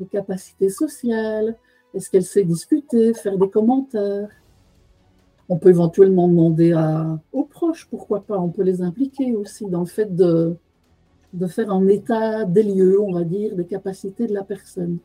Les 0.00 0.06
capacités 0.06 0.68
sociales? 0.70 1.56
Est-ce 1.94 2.10
qu'elle 2.10 2.24
sait 2.24 2.44
discuter, 2.44 3.14
faire 3.14 3.38
des 3.38 3.50
commentaires? 3.50 4.28
On 5.48 5.56
peut 5.56 5.70
éventuellement 5.70 6.28
demander 6.28 6.74
aux 7.32 7.44
proches, 7.44 7.88
pourquoi 7.90 8.20
pas, 8.20 8.38
on 8.38 8.50
peut 8.50 8.62
les 8.62 8.82
impliquer 8.82 9.34
aussi 9.34 9.64
dans 9.66 9.80
le 9.80 9.86
fait 9.86 10.14
de 10.14 10.56
faire 11.46 11.70
un 11.72 11.86
état 11.86 12.44
des 12.44 12.62
lieux, 12.62 13.00
on 13.00 13.12
va 13.12 13.24
dire, 13.24 13.56
des 13.56 13.64
capacités 13.64 14.26
de 14.26 14.34
la 14.34 14.44
personne. 14.44 14.98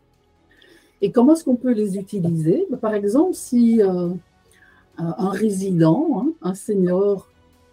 Et 1.04 1.12
comment 1.12 1.34
est-ce 1.34 1.44
qu'on 1.44 1.58
peut 1.58 1.74
les 1.74 1.98
utiliser? 1.98 2.66
Bah, 2.72 2.78
Par 2.78 2.94
exemple, 2.94 3.34
si 3.34 3.82
euh, 3.82 4.08
un 4.98 5.30
résident, 5.32 6.22
hein, 6.22 6.32
un 6.42 6.56
senior 6.56 7.30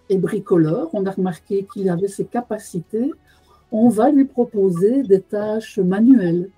est 0.09 0.19
bricoleur, 0.19 0.91
on 0.95 1.07
a 1.07 1.13
remarqué 1.13 1.65
qu'il 1.73 1.89
avait 1.89 2.09
ses 2.09 2.25
capacités, 2.25 3.13
on 3.71 3.89
va 3.89 4.11
lui 4.11 4.25
proposer 4.25 5.05
des 5.05 5.21
tâches 5.21 5.79
manuelles. 5.79 6.51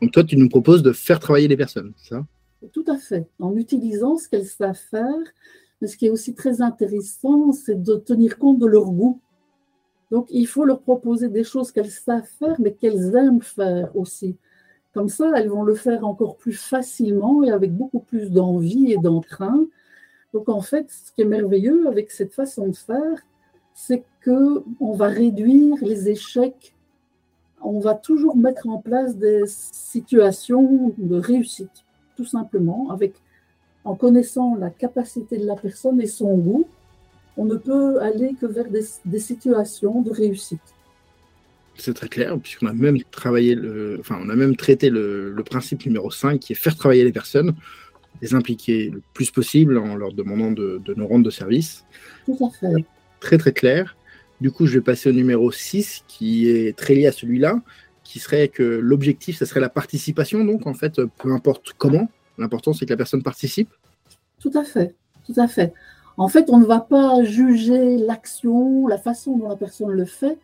Donc 0.00 0.12
toi, 0.12 0.24
tu 0.24 0.38
nous 0.38 0.48
proposes 0.48 0.82
de 0.82 0.92
faire 0.92 1.20
travailler 1.20 1.46
les 1.46 1.58
personnes, 1.58 1.92
ça? 1.98 2.24
Tout 2.72 2.86
à 2.86 2.96
fait, 2.96 3.28
en 3.38 3.54
utilisant 3.54 4.16
ce 4.16 4.30
qu'elles 4.30 4.46
savent 4.46 4.80
faire. 4.90 5.24
Mais 5.82 5.88
ce 5.88 5.98
qui 5.98 6.06
est 6.06 6.10
aussi 6.10 6.34
très 6.34 6.62
intéressant, 6.62 7.52
c'est 7.52 7.82
de 7.82 7.96
tenir 7.96 8.38
compte 8.38 8.58
de 8.58 8.66
leur 8.66 8.86
goût. 8.86 9.20
Donc 10.10 10.26
il 10.30 10.46
faut 10.46 10.64
leur 10.64 10.80
proposer 10.80 11.28
des 11.28 11.44
choses 11.44 11.70
qu'elles 11.70 11.90
savent 11.90 12.28
faire, 12.38 12.56
mais 12.58 12.72
qu'elles 12.72 13.14
aiment 13.14 13.42
faire 13.42 13.94
aussi. 13.94 14.36
Comme 14.92 15.08
ça, 15.08 15.30
elles 15.36 15.48
vont 15.48 15.62
le 15.62 15.74
faire 15.74 16.04
encore 16.04 16.36
plus 16.36 16.52
facilement 16.54 17.44
et 17.44 17.50
avec 17.50 17.72
beaucoup 17.72 18.00
plus 18.00 18.30
d'envie 18.30 18.92
et 18.92 18.98
d'entrain. 18.98 19.64
Donc 20.34 20.48
en 20.48 20.60
fait, 20.60 20.90
ce 20.90 21.12
qui 21.12 21.22
est 21.22 21.26
merveilleux 21.26 21.86
avec 21.86 22.10
cette 22.10 22.32
façon 22.32 22.68
de 22.68 22.76
faire, 22.76 23.24
c'est 23.72 24.04
qu'on 24.24 24.92
va 24.92 25.06
réduire 25.06 25.76
les 25.80 26.08
échecs. 26.08 26.74
On 27.62 27.78
va 27.78 27.94
toujours 27.94 28.36
mettre 28.36 28.68
en 28.68 28.78
place 28.78 29.16
des 29.16 29.42
situations 29.46 30.92
de 30.98 31.16
réussite, 31.16 31.84
tout 32.16 32.24
simplement, 32.24 32.90
avec, 32.90 33.14
en 33.84 33.94
connaissant 33.94 34.56
la 34.56 34.70
capacité 34.70 35.38
de 35.38 35.46
la 35.46 35.56
personne 35.56 36.00
et 36.00 36.06
son 36.06 36.36
goût, 36.36 36.64
on 37.36 37.44
ne 37.44 37.56
peut 37.56 38.00
aller 38.00 38.34
que 38.34 38.46
vers 38.46 38.68
des 38.70 39.18
situations 39.18 40.02
de 40.02 40.10
réussite 40.10 40.74
c'est 41.76 41.94
très 41.94 42.08
clair, 42.08 42.38
puisqu'on 42.38 42.66
a 42.66 42.72
même 42.72 43.02
travaillé 43.10 43.54
le, 43.54 43.98
enfin, 44.00 44.18
on 44.22 44.28
a 44.28 44.36
même 44.36 44.56
traité 44.56 44.90
le, 44.90 45.34
principe 45.48 45.86
numéro 45.86 46.10
5 46.10 46.38
qui 46.38 46.52
est 46.52 46.56
faire 46.56 46.76
travailler 46.76 47.04
les 47.04 47.12
personnes, 47.12 47.54
les 48.20 48.34
impliquer 48.34 48.90
le 48.90 49.02
plus 49.14 49.30
possible 49.30 49.78
en 49.78 49.96
leur 49.96 50.12
demandant 50.12 50.50
de, 50.50 50.80
nous 50.94 51.06
rendre 51.06 51.24
de 51.24 51.30
service. 51.30 51.84
Tout 52.26 52.38
à 52.44 52.50
fait. 52.50 52.84
Très 53.20 53.38
très 53.38 53.52
clair. 53.52 53.96
Du 54.40 54.50
coup, 54.50 54.66
je 54.66 54.74
vais 54.74 54.80
passer 54.80 55.08
au 55.08 55.12
numéro 55.12 55.50
6 55.50 56.04
qui 56.08 56.48
est 56.48 56.76
très 56.76 56.94
lié 56.94 57.06
à 57.06 57.12
celui-là, 57.12 57.60
qui 58.04 58.18
serait 58.18 58.48
que 58.48 58.62
l'objectif, 58.62 59.38
ce 59.38 59.44
serait 59.44 59.60
la 59.60 59.68
participation, 59.68 60.44
donc 60.44 60.66
en 60.66 60.74
fait, 60.74 61.00
peu 61.22 61.32
importe 61.32 61.72
comment, 61.76 62.10
l'important 62.38 62.72
c'est 62.72 62.86
que 62.86 62.90
la 62.90 62.96
personne 62.96 63.22
participe. 63.22 63.70
Tout 64.38 64.52
à 64.54 64.64
fait, 64.64 64.94
tout 65.26 65.38
à 65.38 65.46
fait. 65.46 65.72
En 66.16 66.28
fait, 66.28 66.50
on 66.50 66.58
ne 66.58 66.66
va 66.66 66.80
pas 66.80 67.22
juger 67.24 67.96
l'action, 67.96 68.86
la 68.86 68.98
façon 68.98 69.38
dont 69.38 69.48
la 69.48 69.56
personne 69.56 69.90
le 69.90 70.04
fait, 70.04 70.38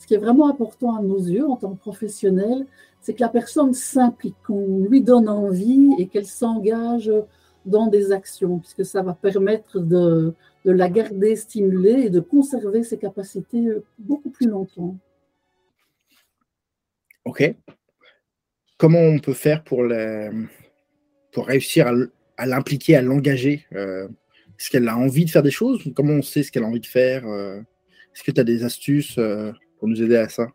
ce 0.00 0.06
qui 0.06 0.14
est 0.14 0.18
vraiment 0.18 0.48
important 0.48 0.96
à 0.96 1.02
nos 1.02 1.18
yeux 1.18 1.46
en 1.46 1.56
tant 1.56 1.74
que 1.74 1.78
professionnels, 1.78 2.66
c'est 3.02 3.12
que 3.12 3.20
la 3.20 3.28
personne 3.28 3.74
s'implique, 3.74 4.34
qu'on 4.46 4.78
lui 4.78 5.02
donne 5.02 5.28
envie 5.28 5.90
et 5.98 6.06
qu'elle 6.08 6.26
s'engage 6.26 7.12
dans 7.66 7.86
des 7.86 8.10
actions, 8.10 8.58
puisque 8.58 8.86
ça 8.86 9.02
va 9.02 9.12
permettre 9.12 9.78
de, 9.78 10.32
la 10.64 10.88
garder 10.88 11.36
stimulée 11.36 12.04
et 12.06 12.10
de 12.10 12.20
conserver 12.20 12.82
ses 12.82 12.96
capacités 12.96 13.68
beaucoup 13.98 14.30
plus 14.30 14.48
longtemps. 14.48 14.96
Ok. 17.26 17.54
Comment 18.78 19.00
on 19.00 19.18
peut 19.18 19.34
faire 19.34 19.62
pour, 19.62 19.84
réussir 21.36 21.92
à, 22.38 22.46
l'impliquer, 22.46 22.96
à 22.96 23.02
l'engager 23.02 23.66
euh, 23.74 24.08
Est-ce 24.58 24.70
qu'elle 24.70 24.88
a 24.88 24.96
envie 24.96 25.26
de 25.26 25.30
faire 25.30 25.42
des 25.42 25.50
choses 25.50 25.82
Comment 25.94 26.14
on 26.14 26.22
sait 26.22 26.42
ce 26.42 26.50
qu'elle 26.50 26.64
a 26.64 26.68
envie 26.68 26.80
de 26.80 26.86
faire 26.86 27.26
euh, 27.26 27.60
Est-ce 28.14 28.22
que 28.22 28.30
tu 28.30 28.40
as 28.40 28.44
des 28.44 28.64
astuces 28.64 29.18
euh, 29.18 29.52
pour 29.80 29.88
nous 29.88 30.00
aider 30.00 30.16
à 30.16 30.28
ça 30.28 30.46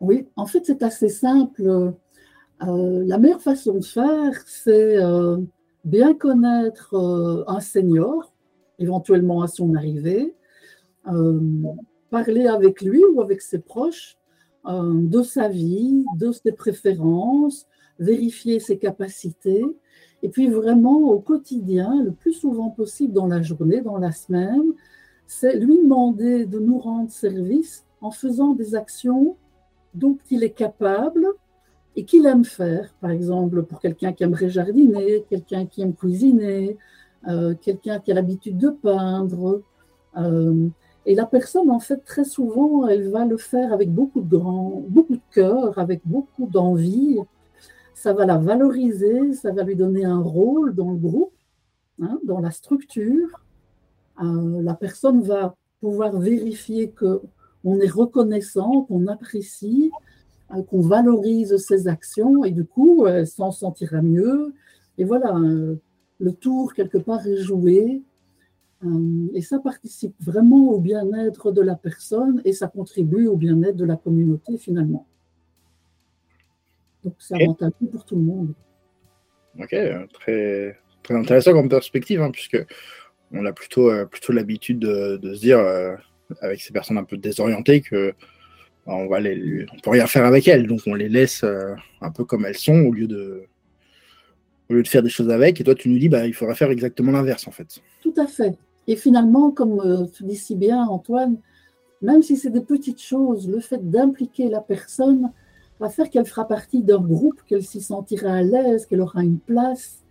Oui, 0.00 0.26
en 0.36 0.44
fait, 0.44 0.66
c'est 0.66 0.82
assez 0.82 1.08
simple. 1.08 1.94
Euh, 2.66 3.04
la 3.06 3.18
meilleure 3.18 3.40
façon 3.40 3.78
de 3.78 3.84
faire, 3.84 4.42
c'est 4.46 4.98
euh, 5.02 5.38
bien 5.84 6.14
connaître 6.14 6.94
euh, 6.94 7.44
un 7.46 7.60
senior, 7.60 8.34
éventuellement 8.78 9.42
à 9.42 9.46
son 9.48 9.74
arrivée, 9.74 10.34
parler 12.10 12.46
avec 12.46 12.82
lui 12.82 13.02
ou 13.12 13.22
avec 13.22 13.40
ses 13.40 13.58
proches 13.58 14.16
de 14.64 15.22
sa 15.22 15.48
vie, 15.48 16.04
de 16.16 16.30
ses 16.30 16.52
préférences, 16.52 17.66
vérifier 17.98 18.60
ses 18.60 18.78
capacités, 18.78 19.64
et 20.22 20.28
puis 20.28 20.48
vraiment 20.48 20.98
au 21.10 21.18
quotidien, 21.18 22.02
le 22.04 22.12
plus 22.12 22.34
souvent 22.34 22.70
possible 22.70 23.12
dans 23.12 23.26
la 23.26 23.42
journée, 23.42 23.80
dans 23.80 23.98
la 23.98 24.12
semaine, 24.12 24.72
c'est 25.26 25.56
lui 25.58 25.78
demander 25.78 26.46
de 26.46 26.60
nous 26.60 26.78
rendre 26.78 27.10
service 27.10 27.84
en 28.02 28.10
faisant 28.10 28.54
des 28.54 28.74
actions 28.74 29.36
dont 29.94 30.18
il 30.30 30.44
est 30.44 30.50
capable 30.50 31.26
et 31.96 32.04
qu'il 32.04 32.26
aime 32.26 32.44
faire. 32.44 32.92
Par 33.00 33.10
exemple, 33.10 33.62
pour 33.62 33.80
quelqu'un 33.80 34.12
qui 34.12 34.24
aimerait 34.24 34.50
jardiner, 34.50 35.24
quelqu'un 35.28 35.66
qui 35.66 35.82
aime 35.82 35.94
cuisiner, 35.94 36.76
euh, 37.28 37.54
quelqu'un 37.60 38.00
qui 38.00 38.10
a 38.10 38.14
l'habitude 38.14 38.58
de 38.58 38.70
peindre. 38.70 39.62
Euh, 40.16 40.68
et 41.06 41.14
la 41.14 41.26
personne, 41.26 41.70
en 41.70 41.80
fait, 41.80 42.04
très 42.04 42.24
souvent, 42.24 42.86
elle 42.86 43.08
va 43.10 43.24
le 43.24 43.36
faire 43.36 43.72
avec 43.72 43.92
beaucoup 43.92 44.20
de 44.20 44.36
grand, 44.36 44.82
beaucoup 44.88 45.14
de 45.14 45.20
cœur, 45.32 45.78
avec 45.78 46.00
beaucoup 46.04 46.46
d'envie. 46.46 47.18
Ça 47.94 48.12
va 48.12 48.24
la 48.26 48.38
valoriser, 48.38 49.34
ça 49.34 49.52
va 49.52 49.62
lui 49.62 49.76
donner 49.76 50.04
un 50.04 50.20
rôle 50.20 50.74
dans 50.74 50.90
le 50.90 50.96
groupe, 50.96 51.32
hein, 52.00 52.18
dans 52.24 52.40
la 52.40 52.50
structure. 52.50 53.28
Euh, 54.22 54.62
la 54.62 54.74
personne 54.74 55.22
va 55.22 55.54
pouvoir 55.80 56.16
vérifier 56.18 56.90
que 56.90 57.20
on 57.64 57.80
est 57.80 57.90
reconnaissant, 57.90 58.82
qu'on 58.82 59.06
apprécie, 59.06 59.90
euh, 60.54 60.62
qu'on 60.62 60.80
valorise 60.80 61.56
ses 61.56 61.88
actions 61.88 62.44
et 62.44 62.50
du 62.50 62.64
coup, 62.64 63.06
elle 63.06 63.26
s'en 63.26 63.50
sentira 63.50 64.02
mieux. 64.02 64.52
Et 64.98 65.04
voilà, 65.04 65.34
euh, 65.36 65.76
le 66.18 66.32
tour 66.32 66.74
quelque 66.74 66.98
part 66.98 67.26
est 67.26 67.38
joué. 67.38 68.02
Euh, 68.84 69.28
et 69.32 69.42
ça 69.42 69.60
participe 69.60 70.14
vraiment 70.20 70.70
au 70.70 70.80
bien-être 70.80 71.52
de 71.52 71.62
la 71.62 71.76
personne 71.76 72.42
et 72.44 72.52
ça 72.52 72.66
contribue 72.66 73.28
au 73.28 73.36
bien-être 73.36 73.76
de 73.76 73.84
la 73.84 73.96
communauté 73.96 74.58
finalement. 74.58 75.06
Donc 77.04 77.14
c'est 77.18 77.40
avantageux 77.40 77.86
pour 77.92 78.04
tout 78.04 78.16
le 78.16 78.22
monde. 78.22 78.54
Ok, 79.60 79.76
très, 80.14 80.76
très 81.02 81.14
intéressant 81.14 81.52
comme 81.52 81.68
perspective, 81.68 82.20
hein, 82.22 82.30
puisque 82.32 82.58
on 83.30 83.46
a 83.46 83.52
plutôt, 83.52 83.90
plutôt 84.06 84.32
l'habitude 84.32 84.80
de, 84.80 85.34
se 85.34 85.40
dire 85.40 85.60
avec 86.40 86.60
ces 86.60 86.72
personnes 86.72 86.98
un 86.98 87.04
peu 87.04 87.16
désorientées 87.16 87.80
que 87.80 88.14
bah, 88.86 88.94
on 88.94 89.08
va 89.08 89.20
les, 89.20 89.66
on 89.72 89.78
peut 89.78 89.90
rien 89.90 90.06
faire 90.06 90.24
avec 90.24 90.48
elles, 90.48 90.66
donc 90.66 90.80
on 90.86 90.94
les 90.94 91.08
laisse 91.08 91.44
euh, 91.44 91.74
un 92.00 92.10
peu 92.10 92.24
comme 92.24 92.44
elles 92.44 92.56
sont 92.56 92.80
au 92.80 92.92
lieu 92.92 93.06
de 93.06 93.44
au 94.70 94.74
lieu 94.74 94.82
de 94.82 94.88
faire 94.88 95.02
des 95.02 95.10
choses 95.10 95.30
avec. 95.30 95.60
Et 95.60 95.64
toi, 95.64 95.74
tu 95.74 95.88
nous 95.88 95.98
dis, 95.98 96.08
bah, 96.08 96.26
il 96.26 96.32
faudra 96.32 96.54
faire 96.54 96.70
exactement 96.70 97.12
l'inverse 97.12 97.46
en 97.46 97.50
fait. 97.50 97.80
Tout 98.00 98.14
à 98.16 98.26
fait. 98.26 98.56
Et 98.88 98.96
finalement, 98.96 99.50
comme 99.50 99.80
euh, 99.80 100.06
tu 100.06 100.24
dis 100.24 100.36
si 100.36 100.56
bien, 100.56 100.84
Antoine, 100.86 101.36
même 102.00 102.22
si 102.22 102.36
c'est 102.36 102.50
des 102.50 102.62
petites 102.62 103.00
choses, 103.00 103.48
le 103.48 103.60
fait 103.60 103.90
d'impliquer 103.90 104.48
la 104.48 104.60
personne 104.60 105.30
va 105.78 105.88
faire 105.88 106.10
qu'elle 106.10 106.24
fera 106.24 106.46
partie 106.48 106.82
d'un 106.82 107.00
groupe, 107.00 107.40
qu'elle 107.46 107.62
s'y 107.62 107.80
sentira 107.80 108.32
à 108.32 108.42
l'aise, 108.42 108.86
qu'elle 108.86 109.00
aura 109.00 109.22
une 109.22 109.38
place. 109.38 110.02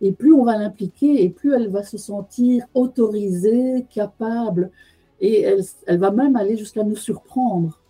Et 0.00 0.12
plus 0.12 0.32
on 0.34 0.44
va 0.44 0.58
l'impliquer, 0.58 1.24
et 1.24 1.30
plus 1.30 1.54
elle 1.54 1.68
va 1.70 1.82
se 1.82 1.96
sentir 1.96 2.66
autorisée, 2.74 3.86
capable 3.92 4.70
et 5.20 5.42
elle, 5.42 5.98
va 5.98 6.10
même 6.10 6.36
aller 6.36 6.56
jusqu'à 6.56 6.82
nous 6.82 6.96
surprendre. 6.96 7.80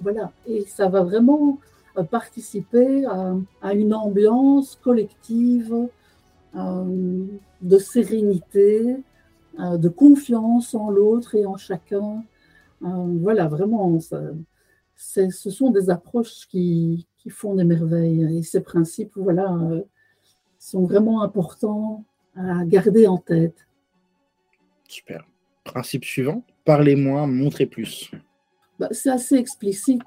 Voilà, 0.00 0.32
et 0.46 0.64
ça 0.66 0.88
va 0.88 1.02
vraiment 1.02 1.58
euh, 1.96 2.02
participer 2.02 3.06
à, 3.06 3.72
une 3.72 3.94
ambiance 3.94 4.76
collective 4.82 5.88
euh, 6.56 7.24
de 7.62 7.78
sérénité, 7.78 8.96
euh, 9.60 9.76
de 9.78 9.88
confiance 9.88 10.74
en 10.74 10.90
l'autre 10.90 11.34
et 11.34 11.46
en 11.46 11.56
chacun. 11.56 12.22
voilà, 12.80 13.48
vraiment, 13.48 13.98
ce 14.96 15.50
sont 15.50 15.70
des 15.70 15.88
approches 15.90 16.46
qui, 16.48 17.06
font 17.30 17.54
des 17.54 17.64
merveilles. 17.64 18.38
Et 18.38 18.42
ces 18.42 18.60
principes, 18.60 19.16
voilà, 19.16 19.56
sont 20.58 20.84
vraiment 20.84 21.22
importants 21.22 22.04
à 22.36 22.64
garder 22.66 23.06
en 23.06 23.16
tête. 23.16 23.66
Super. 24.86 25.24
Principe 25.64 26.04
suivant, 26.04 26.44
parlez 26.64 26.94
moins, 26.94 27.26
montrez 27.26 27.66
plus. 27.66 28.10
Bah, 28.78 28.88
c'est 28.90 29.10
assez 29.10 29.36
explicite. 29.36 30.02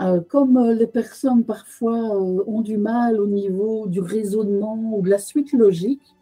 Euh, 0.00 0.20
comme 0.20 0.58
euh, 0.58 0.74
les 0.74 0.86
personnes 0.86 1.42
parfois 1.44 1.96
euh, 1.96 2.44
ont 2.46 2.60
du 2.60 2.76
mal 2.76 3.18
au 3.18 3.26
niveau 3.26 3.86
du 3.86 4.00
raisonnement 4.00 4.78
ou 4.92 5.00
de 5.00 5.08
la 5.08 5.18
suite 5.18 5.52
logique, 5.52 6.14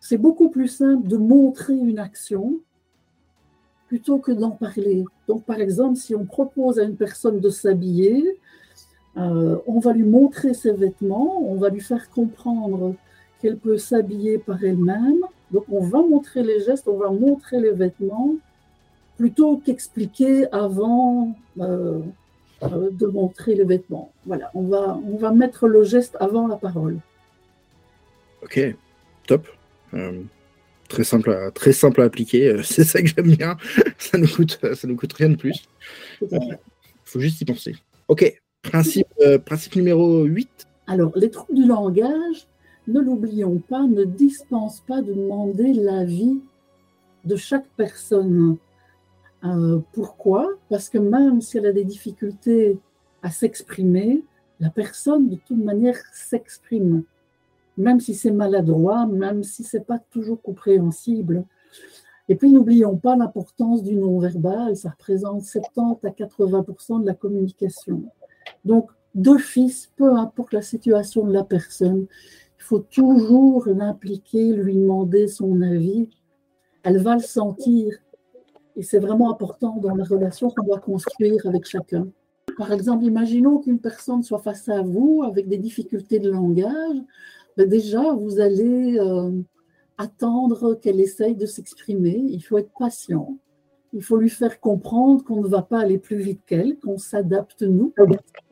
c'est 0.00 0.16
beaucoup 0.16 0.48
plus 0.48 0.68
simple 0.68 1.06
de 1.06 1.18
montrer 1.18 1.74
une 1.74 1.98
action 1.98 2.58
plutôt 3.86 4.18
que 4.18 4.32
d'en 4.32 4.52
parler. 4.52 5.04
Donc, 5.28 5.44
par 5.44 5.60
exemple, 5.60 5.96
si 5.96 6.14
on 6.14 6.24
propose 6.24 6.78
à 6.78 6.84
une 6.84 6.96
personne 6.96 7.40
de 7.40 7.50
s'habiller, 7.50 8.38
on 9.16 9.80
va 9.80 9.92
lui 9.92 10.04
montrer 10.04 10.54
ses 10.54 10.72
vêtements, 10.72 11.42
on 11.42 11.56
va 11.56 11.68
lui 11.68 11.80
faire 11.80 12.08
comprendre 12.08 12.94
qu'elle 13.40 13.58
peut 13.58 13.76
s'habiller 13.76 14.38
par 14.38 14.62
elle-même. 14.62 15.18
Donc 15.52 15.64
on 15.68 15.82
va 15.82 15.98
montrer 15.98 16.42
les 16.42 16.60
gestes, 16.60 16.88
on 16.88 16.96
va 16.96 17.10
montrer 17.10 17.60
les 17.60 17.72
vêtements, 17.72 18.36
plutôt 19.16 19.58
qu'expliquer 19.58 20.50
avant 20.52 21.36
euh, 21.58 22.00
euh, 22.62 22.90
de 22.92 23.06
montrer 23.06 23.54
les 23.54 23.64
vêtements. 23.64 24.12
Voilà, 24.26 24.50
on 24.54 24.62
va, 24.62 24.98
on 25.06 25.16
va 25.16 25.32
mettre 25.32 25.66
le 25.66 25.84
geste 25.84 26.16
avant 26.20 26.46
la 26.46 26.56
parole. 26.56 26.98
Ok, 28.42 28.60
top. 29.26 29.48
très, 30.88 31.04
simple 31.04 31.30
à, 31.30 31.50
très 31.50 31.72
simple 31.72 32.00
à 32.00 32.04
appliquer, 32.04 32.60
c'est 32.62 32.84
ça 32.84 33.02
que 33.02 33.08
j'aime 33.08 33.34
bien. 33.36 33.56
ça 33.98 34.18
ne 34.18 34.26
coûte, 34.26 34.58
ça 34.74 34.86
nous 34.86 34.96
coûte 34.96 35.12
rien 35.12 35.30
de 35.30 35.36
plus. 35.36 35.68
Il 36.22 36.58
faut 37.04 37.20
juste 37.20 37.40
y 37.40 37.44
penser. 37.44 37.74
Ok, 38.08 38.40
Principe, 38.62 39.06
euh, 39.20 39.38
principe 39.38 39.76
numéro 39.76 40.24
8. 40.24 40.66
Alors, 40.86 41.12
les 41.16 41.30
troubles 41.30 41.54
du 41.54 41.66
langage, 41.66 42.46
ne 42.90 43.00
l'oublions 43.00 43.58
pas, 43.58 43.82
ne 43.86 44.04
dispensent 44.04 44.82
pas 44.86 45.02
de 45.02 45.12
demander 45.12 45.72
l'avis 45.72 46.40
de 47.24 47.36
chaque 47.36 47.66
personne. 47.76 48.56
Euh, 49.44 49.80
pourquoi? 49.92 50.48
Parce 50.68 50.88
que 50.88 50.98
même 50.98 51.40
si 51.40 51.58
elle 51.58 51.66
a 51.66 51.72
des 51.72 51.84
difficultés 51.84 52.78
à 53.22 53.30
s'exprimer, 53.30 54.22
la 54.60 54.70
personne, 54.70 55.28
de 55.28 55.36
toute 55.36 55.62
manière, 55.62 55.96
s'exprime. 56.12 57.04
Même 57.78 58.00
si 58.00 58.14
c'est 58.14 58.30
maladroit, 58.30 59.06
même 59.06 59.42
si 59.42 59.64
c'est 59.64 59.86
pas 59.86 59.98
toujours 60.10 60.40
compréhensible. 60.42 61.44
Et 62.28 62.34
puis, 62.34 62.50
n'oublions 62.50 62.96
pas 62.96 63.16
l'importance 63.16 63.82
du 63.82 63.96
non-verbal. 63.96 64.76
Ça 64.76 64.90
représente 64.90 65.42
70 65.42 66.06
à 66.06 66.10
80% 66.10 67.00
de 67.00 67.06
la 67.06 67.14
communication. 67.14 68.02
Donc, 68.64 68.90
d'office, 69.14 69.90
peu 69.96 70.14
importe 70.14 70.52
la 70.52 70.62
situation 70.62 71.26
de 71.26 71.32
la 71.32 71.44
personne, 71.44 72.06
il 72.60 72.62
faut 72.62 72.78
toujours 72.78 73.66
l'impliquer, 73.68 74.52
lui 74.52 74.76
demander 74.76 75.28
son 75.28 75.62
avis. 75.62 76.10
Elle 76.82 76.98
va 76.98 77.14
le 77.14 77.22
sentir. 77.22 77.94
Et 78.76 78.82
c'est 78.82 78.98
vraiment 78.98 79.30
important 79.30 79.78
dans 79.78 79.94
la 79.94 80.04
relation 80.04 80.50
qu'on 80.50 80.66
doit 80.66 80.78
construire 80.78 81.46
avec 81.46 81.64
chacun. 81.64 82.06
Par 82.58 82.70
exemple, 82.72 83.04
imaginons 83.04 83.58
qu'une 83.58 83.80
personne 83.80 84.22
soit 84.22 84.40
face 84.40 84.68
à 84.68 84.82
vous 84.82 85.22
avec 85.26 85.48
des 85.48 85.56
difficultés 85.56 86.18
de 86.18 86.30
langage. 86.30 86.98
Ben 87.56 87.66
déjà, 87.66 88.12
vous 88.12 88.40
allez 88.40 88.98
euh, 88.98 89.32
attendre 89.96 90.74
qu'elle 90.74 91.00
essaye 91.00 91.34
de 91.34 91.46
s'exprimer. 91.46 92.22
Il 92.28 92.42
faut 92.42 92.58
être 92.58 92.72
patient. 92.78 93.38
Il 93.94 94.02
faut 94.02 94.18
lui 94.18 94.30
faire 94.30 94.60
comprendre 94.60 95.24
qu'on 95.24 95.42
ne 95.42 95.48
va 95.48 95.62
pas 95.62 95.80
aller 95.80 95.98
plus 95.98 96.18
vite 96.18 96.42
qu'elle, 96.46 96.78
qu'on 96.78 96.98
s'adapte 96.98 97.62
nous, 97.62 97.94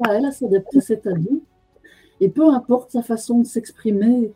à 0.03 0.15
elle 0.15 0.25
à 0.25 0.33
s'adapter, 0.33 0.81
c'est 0.81 1.07
à 1.07 1.13
nous. 1.13 1.45
Et 2.21 2.29
peu 2.29 2.49
importe 2.49 2.91
sa 2.91 3.03
façon 3.03 3.41
de 3.41 3.47
s'exprimer, 3.47 4.33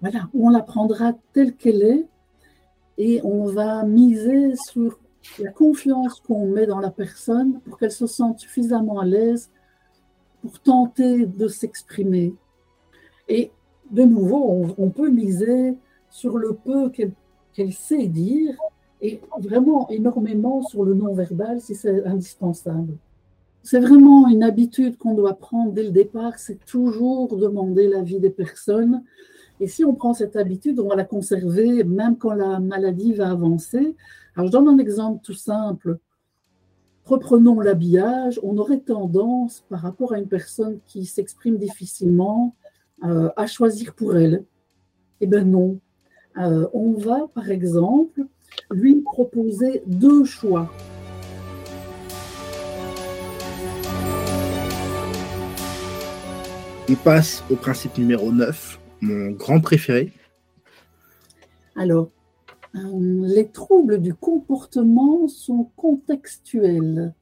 voilà, 0.00 0.28
on 0.34 0.50
la 0.50 0.60
prendra 0.60 1.12
telle 1.32 1.54
qu'elle 1.54 1.82
est 1.82 2.06
et 2.98 3.20
on 3.24 3.46
va 3.46 3.84
miser 3.84 4.54
sur 4.56 4.98
la 5.38 5.50
confiance 5.50 6.20
qu'on 6.20 6.46
met 6.46 6.66
dans 6.66 6.80
la 6.80 6.90
personne 6.90 7.60
pour 7.60 7.78
qu'elle 7.78 7.90
se 7.92 8.06
sente 8.06 8.40
suffisamment 8.40 9.00
à 9.00 9.04
l'aise 9.04 9.50
pour 10.42 10.60
tenter 10.60 11.26
de 11.26 11.48
s'exprimer. 11.48 12.34
Et 13.28 13.50
de 13.90 14.02
nouveau, 14.02 14.66
on, 14.76 14.90
peut 14.90 15.08
miser 15.08 15.74
sur 16.10 16.36
le 16.36 16.54
peu 16.54 16.90
qu'elle 16.90 17.72
sait 17.72 18.06
dire 18.06 18.56
et 19.00 19.20
vraiment 19.38 19.88
énormément 19.90 20.62
sur 20.62 20.84
le 20.84 20.94
non-verbal 20.94 21.60
si 21.60 21.74
c'est 21.74 22.04
indispensable. 22.04 22.94
C'est 23.66 23.80
vraiment 23.80 24.28
une 24.28 24.42
habitude 24.42 24.98
qu'on 24.98 25.14
doit 25.14 25.38
prendre 25.38 25.72
dès 25.72 25.84
le 25.84 25.90
départ, 25.90 26.38
c'est 26.38 26.62
toujours 26.66 27.34
demander 27.34 27.88
l'avis 27.88 28.20
des 28.20 28.28
personnes. 28.28 29.02
Et 29.58 29.68
si 29.68 29.86
on 29.86 29.94
prend 29.94 30.12
cette 30.12 30.36
habitude, 30.36 30.78
on 30.80 30.88
va 30.88 30.96
la 30.96 31.04
conserver 31.04 31.82
même 31.82 32.18
quand 32.18 32.34
la 32.34 32.60
maladie 32.60 33.14
va 33.14 33.30
avancer. 33.30 33.96
Alors 34.36 34.48
je 34.48 34.52
donne 34.52 34.68
un 34.68 34.76
exemple 34.76 35.22
tout 35.24 35.32
simple. 35.32 35.98
Reprenons 37.06 37.58
l'habillage. 37.58 38.38
On 38.42 38.58
aurait 38.58 38.80
tendance, 38.80 39.64
par 39.70 39.80
rapport 39.80 40.12
à 40.12 40.18
une 40.18 40.28
personne 40.28 40.78
qui 40.86 41.06
s'exprime 41.06 41.56
difficilement, 41.56 42.54
euh, 43.02 43.30
à 43.34 43.46
choisir 43.46 43.94
pour 43.94 44.14
elle. 44.14 44.44
Eh 45.22 45.26
bien 45.26 45.44
non. 45.44 45.78
Euh, 46.36 46.68
on 46.74 46.92
va, 46.92 47.28
par 47.34 47.50
exemple, 47.50 48.26
lui 48.70 48.96
proposer 48.96 49.82
deux 49.86 50.24
choix. 50.24 50.70
On 56.86 56.96
passe 56.96 57.42
au 57.50 57.56
principe 57.56 57.96
numéro 57.96 58.30
9, 58.30 58.78
mon 59.00 59.30
grand 59.30 59.58
préféré. 59.58 60.12
Alors, 61.76 62.10
euh, 62.74 62.80
les 63.22 63.48
troubles 63.48 64.02
du 64.02 64.12
comportement 64.12 65.26
sont 65.26 65.70
contextuels. 65.76 67.14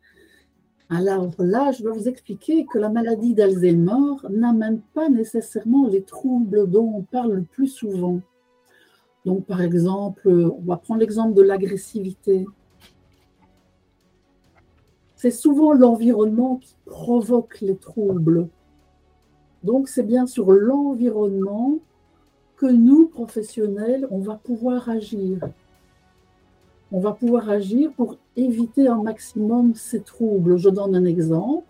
Alors 0.91 1.31
là, 1.39 1.71
je 1.71 1.85
vais 1.85 1.93
vous 1.93 2.09
expliquer 2.09 2.67
que 2.67 2.77
la 2.77 2.89
maladie 2.89 3.35
d'Alzheimer 3.35 4.17
n'amène 4.31 4.81
pas 4.95 5.09
nécessairement 5.09 5.87
les 5.87 6.03
troubles 6.03 6.69
dont 6.69 6.95
on 6.97 7.03
parle 7.03 7.35
le 7.35 7.43
plus 7.43 7.69
souvent. 7.69 8.21
Donc, 9.25 9.47
par 9.47 9.63
exemple, 9.63 10.29
on 10.29 10.63
va 10.63 10.77
prendre 10.77 10.99
l'exemple 10.99 11.35
de 11.35 11.43
l'agressivité. 11.43 12.47
C'est 15.15 15.31
souvent 15.31 15.73
l'environnement 15.73 16.57
qui 16.57 16.75
provoque 16.85 17.61
les 17.61 17.77
troubles. 17.77 18.49
Donc, 19.65 19.89
c'est 19.89 20.03
bien 20.03 20.27
sur 20.27 20.51
l'environnement 20.53 21.79
que 22.57 22.67
nous, 22.67 23.09
professionnels, 23.09 24.07
on 24.11 24.19
va 24.19 24.37
pouvoir 24.37 24.89
agir. 24.89 25.39
On 26.91 27.01
va 27.01 27.13
pouvoir 27.13 27.49
agir 27.49 27.91
pour 27.93 28.19
éviter 28.37 28.87
un 28.87 29.03
maximum 29.03 29.75
ces 29.75 30.03
troubles. 30.03 30.59
Je 30.59 30.69
donne 30.69 30.95
un 30.95 31.05
exemple. 31.05 31.67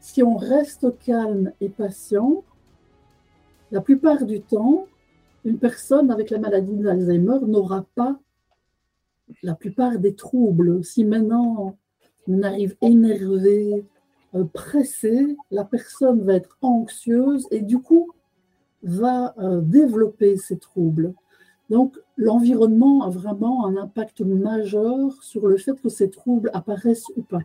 Si 0.00 0.22
on 0.22 0.36
reste 0.36 0.98
calme 0.98 1.52
et 1.60 1.68
patient, 1.68 2.42
la 3.70 3.80
plupart 3.80 4.24
du 4.24 4.40
temps, 4.40 4.86
une 5.44 5.58
personne 5.58 6.10
avec 6.10 6.30
la 6.30 6.38
maladie 6.38 6.76
d'Alzheimer 6.76 7.38
n'aura 7.46 7.86
pas 7.94 8.18
la 9.42 9.54
plupart 9.54 9.98
des 9.98 10.14
troubles. 10.14 10.84
Si 10.84 11.04
maintenant 11.04 11.76
on 12.26 12.42
arrive 12.42 12.76
énervé, 12.82 13.84
euh, 14.34 14.44
pressé, 14.44 15.36
la 15.50 15.64
personne 15.64 16.22
va 16.22 16.34
être 16.34 16.58
anxieuse 16.60 17.46
et 17.50 17.60
du 17.60 17.78
coup 17.78 18.12
va 18.82 19.34
euh, 19.38 19.60
développer 19.62 20.36
ces 20.36 20.58
troubles. 20.58 21.14
Donc 21.70 21.96
l'environnement 22.16 23.04
a 23.04 23.10
vraiment 23.10 23.66
un 23.66 23.76
impact 23.76 24.20
majeur 24.20 25.12
sur 25.22 25.46
le 25.46 25.56
fait 25.56 25.80
que 25.80 25.88
ces 25.88 26.10
troubles 26.10 26.50
apparaissent 26.52 27.08
ou 27.16 27.22
pas. 27.22 27.40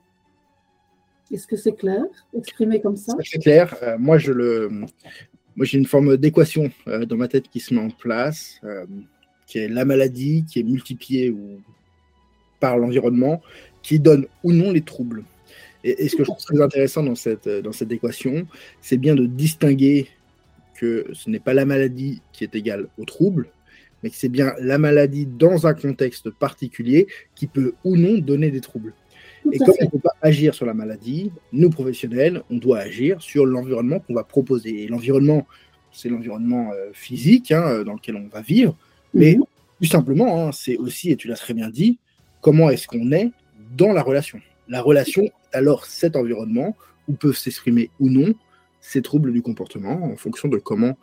Est-ce 1.31 1.47
que 1.47 1.55
c'est 1.55 1.73
clair, 1.73 2.03
exprimé 2.35 2.81
comme 2.81 2.97
ça? 2.97 3.13
C'est 3.23 3.39
clair. 3.39 3.75
Euh, 3.81 3.97
moi, 3.97 4.17
je 4.17 4.69
j'ai 5.61 5.77
une 5.77 5.85
forme 5.85 6.17
d'équation 6.17 6.69
dans 6.87 7.15
ma 7.15 7.27
tête 7.27 7.47
qui 7.47 7.59
se 7.59 7.73
met 7.73 7.79
en 7.79 7.91
place, 7.91 8.59
qui 9.45 9.59
est 9.59 9.67
la 9.67 9.85
maladie, 9.85 10.45
qui 10.49 10.59
est 10.59 10.63
multipliée 10.63 11.33
par 12.59 12.77
l'environnement, 12.77 13.39
qui 13.83 13.99
donne 13.99 14.25
ou 14.43 14.51
non 14.51 14.71
les 14.71 14.81
troubles. 14.81 15.23
Et, 15.83 16.07
ce 16.07 16.15
que 16.15 16.23
je 16.23 16.29
trouve 16.29 16.43
très 16.43 16.61
intéressant 16.61 17.03
dans 17.03 17.15
cette, 17.15 17.47
euh, 17.47 17.61
dans 17.61 17.71
cette 17.71 17.91
équation, 17.91 18.47
c'est 18.81 18.97
bien 18.97 19.15
de 19.15 19.25
distinguer 19.25 20.07
que 20.75 21.05
ce 21.13 21.29
n'est 21.29 21.39
pas 21.39 21.53
la 21.53 21.65
maladie 21.65 22.21
qui 22.31 22.43
est 22.43 22.55
égale 22.55 22.87
au 22.97 23.05
trouble, 23.05 23.47
mais 24.01 24.09
que 24.09 24.15
c'est 24.15 24.29
bien 24.29 24.53
la 24.59 24.77
maladie 24.77 25.25
dans 25.25 25.67
un 25.67 25.73
contexte 25.73 26.29
particulier 26.29 27.07
qui 27.35 27.47
peut 27.47 27.73
ou 27.83 27.95
non 27.95 28.17
donner 28.17 28.49
des 28.51 28.61
troubles 28.61 28.93
et 29.51 29.57
comme 29.57 29.75
on 29.79 29.85
ne 29.85 29.89
peut 29.89 29.99
pas 29.99 30.15
agir 30.21 30.55
sur 30.55 30.65
la 30.65 30.73
maladie, 30.73 31.31
nous 31.51 31.69
professionnels, 31.69 32.43
on 32.49 32.57
doit 32.57 32.79
agir 32.79 33.21
sur 33.21 33.45
l'environnement 33.45 33.99
qu'on 33.99 34.13
va 34.13 34.23
proposer. 34.23 34.83
Et 34.83 34.87
l'environnement, 34.87 35.45
c'est 35.91 36.09
l'environnement 36.09 36.71
euh, 36.73 36.91
physique 36.93 37.51
hein, 37.51 37.63
euh, 37.67 37.83
dans 37.83 37.93
lequel 37.93 38.15
on 38.15 38.27
va 38.27 38.41
vivre, 38.41 38.75
mais 39.13 39.35
mhm. 39.35 39.43
plus 39.77 39.87
simplement, 39.87 40.47
hein, 40.47 40.51
c'est 40.51 40.77
aussi, 40.77 41.11
et 41.11 41.15
tu 41.15 41.27
l'as 41.27 41.35
très 41.35 41.53
bien 41.53 41.69
dit, 41.69 41.99
comment 42.41 42.69
est-ce 42.69 42.87
qu'on 42.87 43.11
est 43.11 43.31
dans 43.75 43.91
la 43.91 44.01
relation. 44.01 44.39
La 44.73 44.81
relation 44.81 45.29
alors 45.51 45.85
cet 45.85 46.15
environnement 46.15 46.75
où 47.07 47.13
peuvent 47.13 47.37
s'exprimer 47.37 47.91
ou 47.99 48.09
non 48.09 48.33
ces 48.81 49.03
troubles 49.03 49.31
du 49.31 49.43
comportement 49.43 50.03
en 50.03 50.15
fonction 50.15 50.47
de 50.47 50.57
comment, 50.57 50.97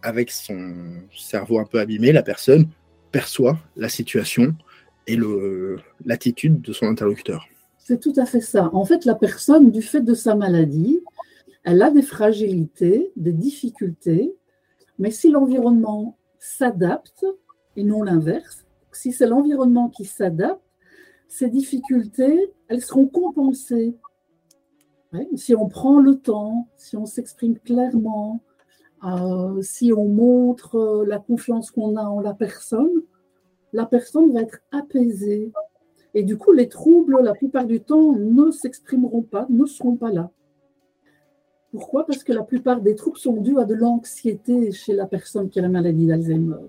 avec 0.00 0.30
son 0.30 0.72
cerveau 1.14 1.58
un 1.58 1.66
peu 1.66 1.78
abîmé, 1.78 2.10
la 2.12 2.22
personne 2.22 2.68
perçoit 3.10 3.58
la 3.76 3.90
situation 3.90 4.54
et 5.06 5.18
l'attitude 6.06 6.62
de 6.62 6.72
son 6.72 6.86
interlocuteur. 6.86 7.46
C'est 7.76 8.00
tout 8.00 8.14
à 8.16 8.24
fait 8.24 8.40
ça. 8.40 8.70
En 8.72 8.86
fait, 8.86 9.04
la 9.04 9.14
personne, 9.14 9.70
du 9.70 9.82
fait 9.82 10.00
de 10.00 10.14
sa 10.14 10.34
maladie, 10.34 11.02
elle 11.64 11.82
a 11.82 11.90
des 11.90 12.00
fragilités, 12.00 13.12
des 13.16 13.34
difficultés, 13.34 14.34
mais 14.98 15.10
si 15.10 15.30
l'environnement 15.30 16.16
s'adapte, 16.38 17.26
et 17.76 17.84
non 17.84 18.02
l'inverse, 18.04 18.64
si 18.90 19.12
c'est 19.12 19.26
l'environnement 19.26 19.90
qui 19.90 20.06
s'adapte, 20.06 20.62
ces 21.32 21.48
difficultés, 21.48 22.52
elles 22.68 22.82
seront 22.82 23.06
compensées. 23.06 23.96
si 25.34 25.54
on 25.54 25.66
prend 25.66 25.98
le 25.98 26.16
temps, 26.16 26.68
si 26.76 26.94
on 26.98 27.06
s'exprime 27.06 27.58
clairement, 27.58 28.42
euh, 29.06 29.62
si 29.62 29.94
on 29.94 30.08
montre 30.08 30.76
euh, 30.76 31.06
la 31.06 31.18
confiance 31.18 31.70
qu'on 31.70 31.96
a 31.96 32.04
en 32.04 32.20
la 32.20 32.34
personne, 32.34 32.90
la 33.72 33.86
personne 33.86 34.30
va 34.30 34.42
être 34.42 34.58
apaisée. 34.72 35.50
Et 36.12 36.22
du 36.22 36.36
coup, 36.36 36.52
les 36.52 36.68
troubles, 36.68 37.22
la 37.22 37.32
plupart 37.32 37.64
du 37.64 37.80
temps, 37.80 38.12
ne 38.12 38.50
s'exprimeront 38.50 39.22
pas, 39.22 39.46
ne 39.48 39.64
seront 39.64 39.96
pas 39.96 40.12
là. 40.12 40.30
Pourquoi? 41.70 42.04
Parce 42.04 42.24
que 42.24 42.34
la 42.34 42.42
plupart 42.42 42.82
des 42.82 42.94
troubles 42.94 43.16
sont 43.16 43.40
dus 43.40 43.58
à 43.58 43.64
de 43.64 43.74
l'anxiété 43.74 44.70
chez 44.70 44.92
la 44.92 45.06
personne 45.06 45.48
qui 45.48 45.60
a 45.60 45.62
la 45.62 45.70
maladie 45.70 46.06
d'Alzheimer. 46.06 46.66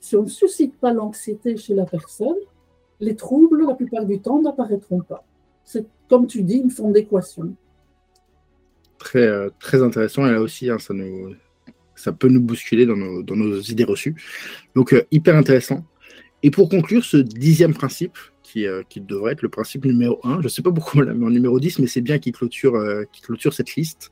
Si 0.00 0.16
on 0.16 0.22
ne 0.22 0.28
suscite 0.28 0.78
pas 0.78 0.94
l'anxiété 0.94 1.58
chez 1.58 1.74
la 1.74 1.84
personne, 1.84 2.38
les 3.00 3.16
troubles, 3.16 3.66
la 3.66 3.74
plupart 3.74 4.04
du 4.04 4.20
temps, 4.20 4.40
n'apparaîtront 4.40 5.00
pas. 5.00 5.24
C'est, 5.64 5.86
comme 6.08 6.26
tu 6.26 6.42
dis, 6.42 6.56
une 6.56 6.70
forme 6.70 6.92
d'équation. 6.92 7.54
Très, 8.98 9.26
euh, 9.26 9.48
très 9.58 9.82
intéressant. 9.82 10.26
Et 10.26 10.32
là 10.32 10.40
aussi, 10.40 10.70
hein, 10.70 10.78
ça, 10.78 10.92
nous, 10.92 11.34
ça 11.94 12.12
peut 12.12 12.28
nous 12.28 12.40
bousculer 12.40 12.86
dans 12.86 12.96
nos, 12.96 13.22
dans 13.22 13.36
nos 13.36 13.60
idées 13.60 13.84
reçues. 13.84 14.14
Donc, 14.74 14.92
euh, 14.92 15.02
hyper 15.10 15.36
intéressant. 15.36 15.84
Et 16.42 16.50
pour 16.50 16.68
conclure, 16.68 17.04
ce 17.04 17.16
dixième 17.16 17.74
principe, 17.74 18.18
qui, 18.42 18.66
euh, 18.66 18.82
qui 18.88 19.00
devrait 19.00 19.32
être 19.32 19.42
le 19.42 19.48
principe 19.48 19.84
numéro 19.84 20.18
un, 20.24 20.38
je 20.40 20.44
ne 20.44 20.48
sais 20.48 20.62
pas 20.62 20.72
pourquoi 20.72 21.02
on 21.02 21.04
l'a 21.04 21.14
mis 21.14 21.24
en 21.24 21.30
numéro 21.30 21.60
10, 21.60 21.78
mais 21.78 21.86
c'est 21.86 22.00
bien 22.00 22.18
qu'il 22.18 22.32
clôture, 22.32 22.82
qui 23.12 23.20
clôture 23.22 23.54
cette 23.54 23.76
liste, 23.76 24.10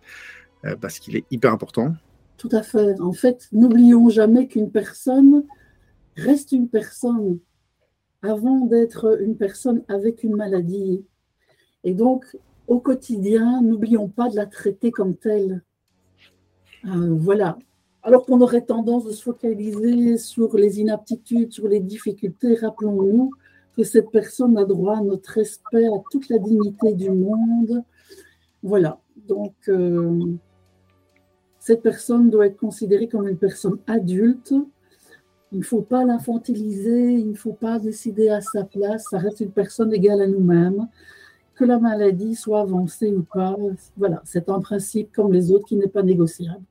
parce 0.81 0.99
qu'il 1.01 1.17
est 1.17 1.25
hyper 1.31 1.53
important. 1.53 1.95
Tout 2.37 2.51
à 2.53 2.63
fait. 2.63 3.01
En 3.01 3.13
fait, 3.13 3.49
n'oublions 3.51 4.09
jamais 4.11 4.47
qu'une 4.47 4.71
personne 4.71 5.45
reste 6.17 6.53
une 6.53 6.69
personne 6.69 7.39
avant 8.23 8.67
d'être 8.67 9.21
une 9.21 9.37
personne 9.37 9.83
avec 9.89 10.25
une 10.25 10.37
maladie. 10.37 11.05
Et 11.85 11.95
donc, 11.95 12.25
au 12.67 12.81
quotidien, 12.81 13.63
n'oublions 13.63 14.09
pas 14.09 14.29
de 14.29 14.37
la 14.37 14.47
traiter 14.47 14.91
comme 14.91 15.17
telle. 15.17 15.63
Euh, 16.87 17.15
voilà. 17.15 17.59
Alors 18.03 18.25
qu'on 18.27 18.41
aurait 18.41 18.63
tendance 18.63 19.05
de 19.05 19.13
se 19.13 19.23
focaliser 19.23 20.19
sur 20.19 20.57
les 20.57 20.81
inaptitudes, 20.81 21.53
sur 21.53 21.69
les 21.69 21.81
difficultés, 21.81 22.55
rappelons-nous 22.55 23.31
que 23.77 23.85
cette 23.85 24.11
personne 24.11 24.57
a 24.59 24.65
droit 24.65 24.99
à 24.99 25.03
notre 25.03 25.31
respect, 25.31 25.87
à 25.87 26.03
toute 26.11 26.29
la 26.29 26.39
dignité 26.39 26.95
du 26.95 27.11
monde. 27.11 27.83
Voilà. 28.63 29.01
Donc, 29.29 29.55
euh, 29.69 30.37
cette 31.59 31.83
personne 31.83 32.31
doit 32.31 32.47
être 32.47 32.57
considérée 32.57 33.09
comme 33.09 33.29
une 33.29 33.37
personne 33.37 33.79
adulte 33.87 34.55
il 35.53 35.59
ne 35.59 35.65
faut 35.65 35.83
pas 35.83 36.05
l'infantiliser, 36.05 37.13
il 37.13 37.31
ne 37.31 37.37
faut 37.37 37.53
pas 37.53 37.79
décider 37.79 38.29
à 38.29 38.41
sa 38.41 38.65
place, 38.65 39.05
ça 39.11 39.19
reste 39.19 39.41
une 39.41 39.51
personne 39.51 39.93
égale 39.93 40.21
à 40.23 40.27
nous-mêmes. 40.27 40.89
Que 41.55 41.65
la 41.65 41.79
maladie 41.79 42.35
soit 42.35 42.61
avancée 42.61 43.13
ou 43.13 43.23
pas, 43.23 43.57
voilà, 43.97 44.21
c'est 44.25 44.49
un 44.49 44.61
principe 44.61 45.11
comme 45.13 45.33
les 45.33 45.51
autres 45.51 45.67
qui 45.67 45.77
n'est 45.77 45.89
pas 45.89 46.03
négociable. 46.03 46.63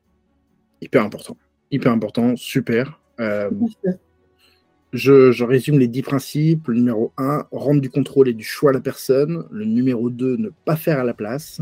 Hyper 0.81 1.03
important, 1.03 1.35
hyper 1.71 1.91
important, 1.91 2.35
super. 2.35 2.99
Euh, 3.19 3.49
je, 4.93 5.43
résume 5.43 5.79
les 5.79 5.87
dix 5.87 6.01
principes. 6.01 6.67
Le 6.67 6.75
numéro 6.75 7.11
1, 7.17 7.47
rendre 7.51 7.81
du 7.81 7.89
contrôle 7.89 8.29
et 8.29 8.33
du 8.33 8.43
choix 8.43 8.69
à 8.69 8.73
la 8.73 8.79
personne. 8.79 9.45
Le 9.51 9.65
numéro 9.65 10.09
2, 10.09 10.37
ne 10.37 10.49
pas 10.65 10.75
faire 10.75 10.99
à 10.99 11.03
la 11.03 11.13
place. 11.13 11.61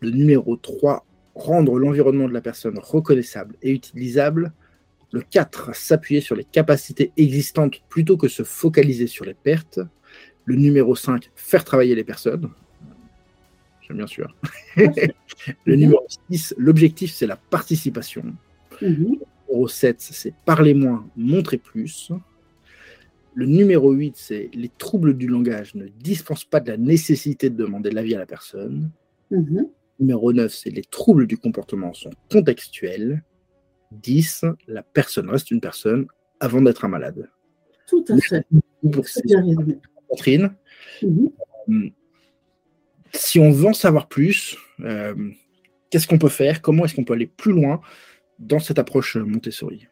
Le 0.00 0.10
numéro 0.10 0.56
3, 0.56 1.04
rendre 1.34 1.78
l'environnement 1.78 2.28
de 2.28 2.32
la 2.32 2.40
personne 2.40 2.78
reconnaissable 2.78 3.56
et 3.62 3.72
utilisable. 3.72 4.52
Le 5.12 5.20
4, 5.20 5.74
s'appuyer 5.74 6.22
sur 6.22 6.34
les 6.34 6.44
capacités 6.44 7.12
existantes 7.18 7.82
plutôt 7.88 8.16
que 8.16 8.28
se 8.28 8.42
focaliser 8.42 9.06
sur 9.06 9.26
les 9.26 9.34
pertes. 9.34 9.80
Le 10.46 10.56
numéro 10.56 10.96
5, 10.96 11.30
faire 11.34 11.64
travailler 11.64 11.94
les 11.94 12.04
personnes. 12.04 12.50
J'aime 13.82 13.98
bien 13.98 14.06
sûr. 14.06 14.34
le 14.76 15.76
numéro 15.76 16.06
6, 16.30 16.54
l'objectif, 16.56 17.12
c'est 17.12 17.26
la 17.26 17.36
participation. 17.36 18.24
Mhm. 18.80 19.18
Le 19.48 19.52
numéro 19.52 19.68
7, 19.68 19.96
c'est 20.00 20.34
parler 20.46 20.72
moins, 20.72 21.06
montrer 21.14 21.58
plus. 21.58 22.10
Le 23.34 23.46
numéro 23.46 23.92
8, 23.92 24.14
c'est 24.16 24.50
les 24.54 24.70
troubles 24.70 25.16
du 25.16 25.26
langage 25.26 25.74
ne 25.74 25.88
dispensent 25.88 26.44
pas 26.44 26.60
de 26.60 26.70
la 26.70 26.76
nécessité 26.78 27.50
de 27.50 27.56
demander 27.56 27.90
l'avis 27.90 28.14
à 28.14 28.18
la 28.18 28.26
personne. 28.26 28.90
Mhm. 29.30 29.68
Numéro 30.00 30.32
9, 30.32 30.52
c'est 30.52 30.70
les 30.70 30.82
troubles 30.82 31.26
du 31.26 31.36
comportement 31.36 31.92
sont 31.92 32.10
contextuels. 32.30 33.22
10, 34.00 34.44
la 34.68 34.82
personne 34.82 35.30
reste 35.30 35.50
une 35.50 35.60
personne 35.60 36.06
avant 36.40 36.60
d'être 36.60 36.84
un 36.84 36.88
malade. 36.88 37.30
Tout 37.86 38.04
à 38.08 38.16
fait. 38.18 38.46
Pour 38.82 39.04
Catherine, 40.10 40.54
mhm. 41.02 41.30
euh, 41.68 41.90
si 43.12 43.38
on 43.38 43.50
veut 43.50 43.68
en 43.68 43.72
savoir 43.72 44.08
plus, 44.08 44.56
euh, 44.80 45.14
qu'est-ce 45.90 46.06
qu'on 46.06 46.18
peut 46.18 46.28
faire? 46.28 46.62
Comment 46.62 46.84
est-ce 46.84 46.94
qu'on 46.94 47.04
peut 47.04 47.14
aller 47.14 47.26
plus 47.26 47.52
loin 47.52 47.80
dans 48.38 48.58
cette 48.58 48.78
approche 48.78 49.16
Montessori? 49.16 49.86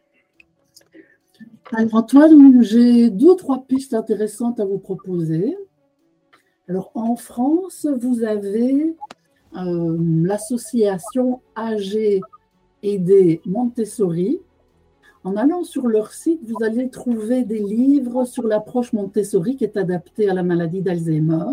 Alors 1.73 1.95
Antoine, 1.95 2.61
j'ai 2.63 3.09
deux 3.09 3.29
ou 3.29 3.35
trois 3.35 3.65
pistes 3.65 3.93
intéressantes 3.93 4.59
à 4.59 4.65
vous 4.65 4.79
proposer. 4.79 5.55
Alors 6.67 6.91
en 6.95 7.15
France, 7.15 7.87
vous 7.99 8.23
avez 8.23 8.95
euh, 9.55 9.97
l'association 10.23 11.41
AG 11.55 12.21
aider 12.83 13.41
Montessori. 13.45 14.39
En 15.23 15.35
allant 15.35 15.63
sur 15.63 15.87
leur 15.87 16.11
site, 16.13 16.41
vous 16.43 16.63
allez 16.63 16.89
trouver 16.89 17.43
des 17.43 17.59
livres 17.59 18.25
sur 18.25 18.47
l'approche 18.47 18.93
Montessori 18.93 19.55
qui 19.55 19.63
est 19.63 19.77
adaptée 19.77 20.29
à 20.29 20.33
la 20.33 20.43
maladie 20.43 20.81
d'Alzheimer. 20.81 21.45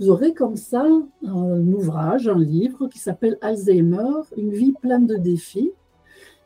Vous 0.00 0.10
aurez 0.10 0.32
comme 0.32 0.56
ça 0.56 0.86
un 1.24 1.72
ouvrage, 1.72 2.26
un 2.26 2.38
livre 2.38 2.88
qui 2.88 2.98
s'appelle 2.98 3.36
Alzheimer, 3.42 4.22
une 4.36 4.50
vie 4.50 4.72
pleine 4.72 5.06
de 5.06 5.16
défis. 5.16 5.72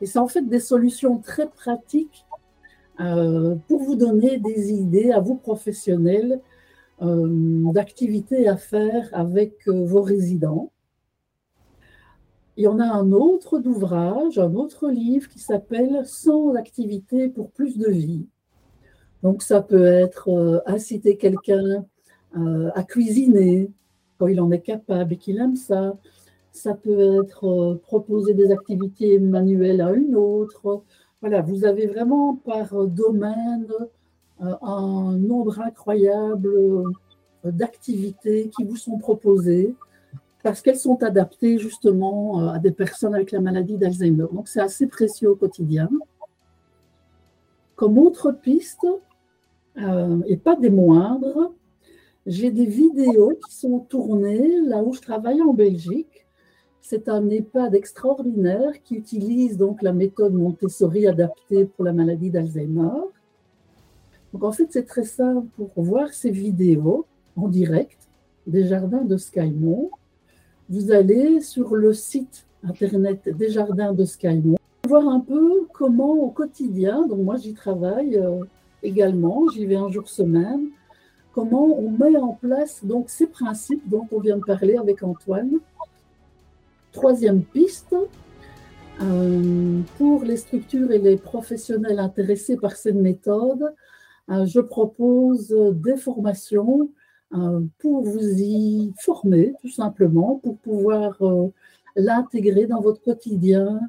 Et 0.01 0.05
c'est 0.05 0.19
en 0.19 0.27
fait 0.27 0.47
des 0.47 0.59
solutions 0.59 1.19
très 1.19 1.47
pratiques 1.47 2.25
euh, 2.99 3.55
pour 3.67 3.81
vous 3.81 3.95
donner 3.95 4.37
des 4.37 4.71
idées 4.71 5.11
à 5.11 5.19
vous 5.19 5.35
professionnels 5.35 6.39
euh, 7.01 7.71
d'activités 7.73 8.47
à 8.47 8.55
faire 8.55 9.09
avec 9.11 9.67
euh, 9.67 9.85
vos 9.85 10.01
résidents. 10.01 10.71
Il 12.57 12.63
y 12.63 12.67
en 12.67 12.79
a 12.79 12.85
un 12.85 13.11
autre 13.11 13.59
d'ouvrage, 13.59 14.39
un 14.39 14.55
autre 14.55 14.89
livre 14.89 15.27
qui 15.27 15.39
s'appelle 15.39 16.05
100 16.05 16.55
activités 16.55 17.27
pour 17.27 17.51
plus 17.51 17.77
de 17.77 17.89
vie. 17.89 18.27
Donc 19.23 19.41
ça 19.41 19.61
peut 19.61 19.85
être 19.85 20.29
euh, 20.29 20.59
inciter 20.65 21.17
quelqu'un 21.17 21.85
euh, 22.37 22.69
à 22.73 22.83
cuisiner 22.83 23.71
quand 24.17 24.27
il 24.27 24.39
en 24.39 24.51
est 24.51 24.61
capable 24.61 25.13
et 25.13 25.17
qu'il 25.17 25.37
aime 25.39 25.57
ça. 25.57 25.97
Ça 26.53 26.75
peut 26.75 27.21
être 27.21 27.45
euh, 27.45 27.75
proposer 27.75 28.33
des 28.33 28.51
activités 28.51 29.19
manuelles 29.19 29.81
à 29.81 29.91
une 29.91 30.15
autre. 30.15 30.83
Voilà, 31.19 31.41
vous 31.41 31.65
avez 31.65 31.87
vraiment 31.87 32.35
par 32.35 32.85
domaine 32.87 33.67
un 34.39 35.17
nombre 35.17 35.59
incroyable 35.61 36.83
d'activités 37.43 38.49
qui 38.55 38.63
vous 38.63 38.75
sont 38.75 38.97
proposées 38.97 39.73
parce 40.45 40.61
qu'elles 40.61 40.77
sont 40.77 41.01
adaptées 41.01 41.57
justement 41.57 42.39
euh, 42.39 42.49
à 42.49 42.59
des 42.59 42.69
personnes 42.69 43.15
avec 43.15 43.31
la 43.31 43.39
maladie 43.39 43.77
d'Alzheimer. 43.77 44.27
Donc 44.31 44.47
c'est 44.47 44.61
assez 44.61 44.85
précieux 44.85 45.31
au 45.31 45.35
quotidien. 45.35 45.89
Comme 47.75 47.97
autre 47.97 48.31
piste, 48.31 48.85
euh, 49.79 50.21
et 50.27 50.37
pas 50.37 50.55
des 50.55 50.69
moindres, 50.69 51.51
j'ai 52.27 52.51
des 52.51 52.67
vidéos 52.67 53.39
qui 53.43 53.55
sont 53.55 53.79
tournées 53.79 54.61
là 54.61 54.83
où 54.83 54.93
je 54.93 55.01
travaille 55.01 55.41
en 55.41 55.51
Belgique. 55.51 56.27
C'est 56.79 57.09
un 57.09 57.27
EHPAD 57.27 57.73
extraordinaire 57.73 58.83
qui 58.83 58.97
utilise 58.97 59.57
donc 59.57 59.81
la 59.81 59.93
méthode 59.93 60.35
Montessori 60.35 61.07
adaptée 61.07 61.65
pour 61.65 61.85
la 61.85 61.91
maladie 61.91 62.29
d'Alzheimer. 62.29 63.01
Donc 64.31 64.43
en 64.43 64.51
fait, 64.51 64.67
c'est 64.69 64.85
très 64.85 65.05
simple 65.05 65.47
pour 65.57 65.71
voir 65.77 66.13
ces 66.13 66.29
vidéos 66.29 67.07
en 67.35 67.47
direct 67.47 67.97
des 68.45 68.67
jardins 68.67 69.05
de 69.05 69.17
Skymont 69.17 69.89
vous 70.69 70.91
allez 70.91 71.41
sur 71.41 71.75
le 71.75 71.93
site 71.93 72.45
internet 72.63 73.29
des 73.29 73.49
jardins 73.49 73.93
de 73.93 74.05
Skymont, 74.05 74.57
voir 74.87 75.07
un 75.07 75.19
peu 75.19 75.67
comment 75.73 76.13
au 76.13 76.29
quotidien, 76.29 77.05
donc 77.05 77.19
moi 77.19 77.37
j'y 77.37 77.53
travaille 77.53 78.17
euh, 78.17 78.43
également, 78.81 79.47
j'y 79.49 79.65
vais 79.65 79.75
un 79.75 79.89
jour 79.89 80.09
semaine, 80.09 80.69
comment 81.33 81.65
on 81.65 81.91
met 81.91 82.17
en 82.17 82.33
place 82.33 82.83
donc 82.83 83.09
ces 83.09 83.27
principes 83.27 83.87
dont 83.87 84.07
on 84.11 84.19
vient 84.19 84.37
de 84.37 84.43
parler 84.43 84.77
avec 84.77 85.03
Antoine. 85.03 85.59
Troisième 86.91 87.43
piste, 87.43 87.95
euh, 89.01 89.81
pour 89.97 90.23
les 90.23 90.37
structures 90.37 90.91
et 90.91 90.99
les 90.99 91.17
professionnels 91.17 91.99
intéressés 91.99 92.55
par 92.57 92.71
cette 92.71 92.95
méthode, 92.95 93.73
euh, 94.31 94.45
je 94.45 94.61
propose 94.61 95.49
des 95.73 95.97
formations 95.97 96.89
pour 97.79 98.03
vous 98.03 98.41
y 98.41 98.93
former, 98.99 99.53
tout 99.61 99.69
simplement, 99.69 100.39
pour 100.43 100.57
pouvoir 100.57 101.21
euh, 101.21 101.49
l'intégrer 101.95 102.65
dans 102.65 102.81
votre 102.81 103.01
quotidien 103.01 103.79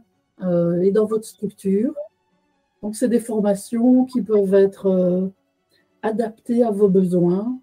euh, 0.43 0.81
et 0.81 0.91
dans 0.91 1.07
votre 1.07 1.25
structure. 1.25 1.95
Donc, 2.83 2.97
c'est 2.97 3.09
des 3.09 3.21
formations 3.21 4.05
qui 4.05 4.23
peuvent 4.23 4.55
être 4.55 5.31
adaptées 6.03 6.63
à 6.63 6.71
vos 6.71 6.89
besoins 6.89 7.59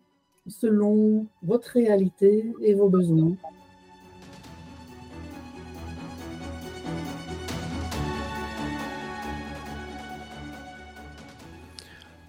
selon 0.47 1.27
votre 1.43 1.69
réalité 1.69 2.51
et 2.61 2.73
vos 2.73 2.89
besoins. 2.89 3.35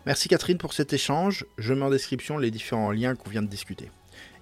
Merci 0.07 0.29
Catherine 0.29 0.59
pour 0.59 0.75
cet 0.75 0.93
échange. 0.93 1.47
Je 1.57 1.73
mets 1.73 1.83
en 1.83 1.89
description 1.89 2.37
les 2.37 2.51
différents 2.51 2.91
liens 2.91 3.15
qu'on 3.15 3.31
vient 3.31 3.41
de 3.41 3.49
discuter. 3.49 3.91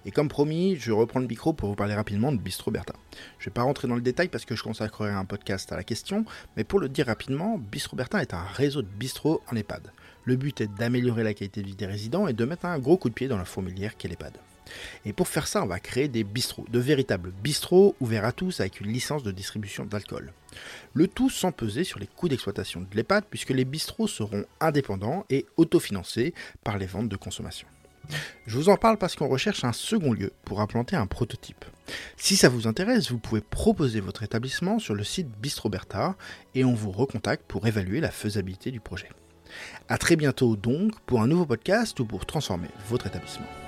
Et 0.05 0.11
comme 0.11 0.27
promis, 0.27 0.75
je 0.75 0.91
reprends 0.91 1.21
le 1.21 1.27
micro 1.27 1.53
pour 1.53 1.69
vous 1.69 1.75
parler 1.75 1.93
rapidement 1.93 2.33
de 2.33 2.37
Bistro 2.37 2.69
Bertin. 2.69 2.95
Je 3.39 3.43
ne 3.43 3.45
vais 3.45 3.53
pas 3.53 3.61
rentrer 3.61 3.87
dans 3.87 3.95
le 3.95 4.01
détail 4.01 4.27
parce 4.27 4.43
que 4.43 4.57
je 4.57 4.63
consacrerai 4.63 5.11
un 5.11 5.23
podcast 5.23 5.71
à 5.71 5.77
la 5.77 5.85
question, 5.85 6.25
mais 6.57 6.65
pour 6.65 6.81
le 6.81 6.89
dire 6.89 7.05
rapidement, 7.05 7.57
Bistro 7.57 7.95
Bertin 7.95 8.19
est 8.19 8.33
un 8.33 8.43
réseau 8.43 8.81
de 8.81 8.87
bistrots 8.87 9.41
en 9.49 9.55
EHPAD. 9.55 9.93
Le 10.25 10.35
but 10.35 10.59
est 10.59 10.67
d'améliorer 10.67 11.23
la 11.23 11.33
qualité 11.33 11.61
de 11.61 11.67
vie 11.67 11.75
des 11.75 11.85
résidents 11.85 12.27
et 12.27 12.33
de 12.33 12.43
mettre 12.43 12.65
un 12.65 12.77
gros 12.77 12.97
coup 12.97 13.07
de 13.07 13.13
pied 13.13 13.29
dans 13.29 13.37
la 13.37 13.45
fourmilière 13.45 13.95
qu'est 13.95 14.09
l'EHPAD. 14.09 14.33
Et 15.05 15.13
pour 15.13 15.27
faire 15.27 15.47
ça, 15.47 15.63
on 15.63 15.67
va 15.67 15.79
créer 15.79 16.07
des 16.07 16.23
bistrots, 16.23 16.65
de 16.69 16.79
véritables 16.79 17.31
bistrots 17.31 17.95
ouverts 17.99 18.25
à 18.25 18.31
tous 18.31 18.59
avec 18.59 18.81
une 18.81 18.91
licence 18.91 19.23
de 19.23 19.31
distribution 19.31 19.85
d'alcool. 19.85 20.33
Le 20.93 21.07
tout 21.07 21.29
sans 21.29 21.51
peser 21.51 21.83
sur 21.83 21.99
les 21.99 22.07
coûts 22.07 22.29
d'exploitation 22.29 22.81
de 22.81 22.95
l'EHPAD 22.95 23.25
puisque 23.29 23.49
les 23.49 23.65
bistrots 23.65 24.07
seront 24.07 24.45
indépendants 24.59 25.25
et 25.29 25.45
autofinancés 25.57 26.33
par 26.63 26.77
les 26.77 26.85
ventes 26.85 27.09
de 27.09 27.15
consommation. 27.15 27.67
Je 28.45 28.57
vous 28.57 28.69
en 28.69 28.75
parle 28.75 28.97
parce 28.97 29.15
qu'on 29.15 29.27
recherche 29.27 29.63
un 29.63 29.71
second 29.71 30.11
lieu 30.11 30.31
pour 30.43 30.61
implanter 30.61 30.95
un 30.95 31.07
prototype. 31.07 31.65
Si 32.17 32.35
ça 32.35 32.49
vous 32.49 32.67
intéresse, 32.67 33.11
vous 33.11 33.17
pouvez 33.17 33.41
proposer 33.41 34.01
votre 34.01 34.23
établissement 34.23 34.79
sur 34.79 34.93
le 34.93 35.03
site 35.03 35.29
Bistroberta 35.41 36.15
et 36.55 36.65
on 36.65 36.73
vous 36.73 36.91
recontacte 36.91 37.43
pour 37.47 37.65
évaluer 37.67 38.01
la 38.01 38.11
faisabilité 38.11 38.71
du 38.71 38.79
projet. 38.79 39.09
A 39.87 39.97
très 39.97 40.15
bientôt 40.15 40.55
donc 40.55 40.99
pour 41.01 41.21
un 41.21 41.27
nouveau 41.27 41.45
podcast 41.45 41.99
ou 41.99 42.05
pour 42.05 42.25
transformer 42.25 42.69
votre 42.89 43.07
établissement. 43.07 43.62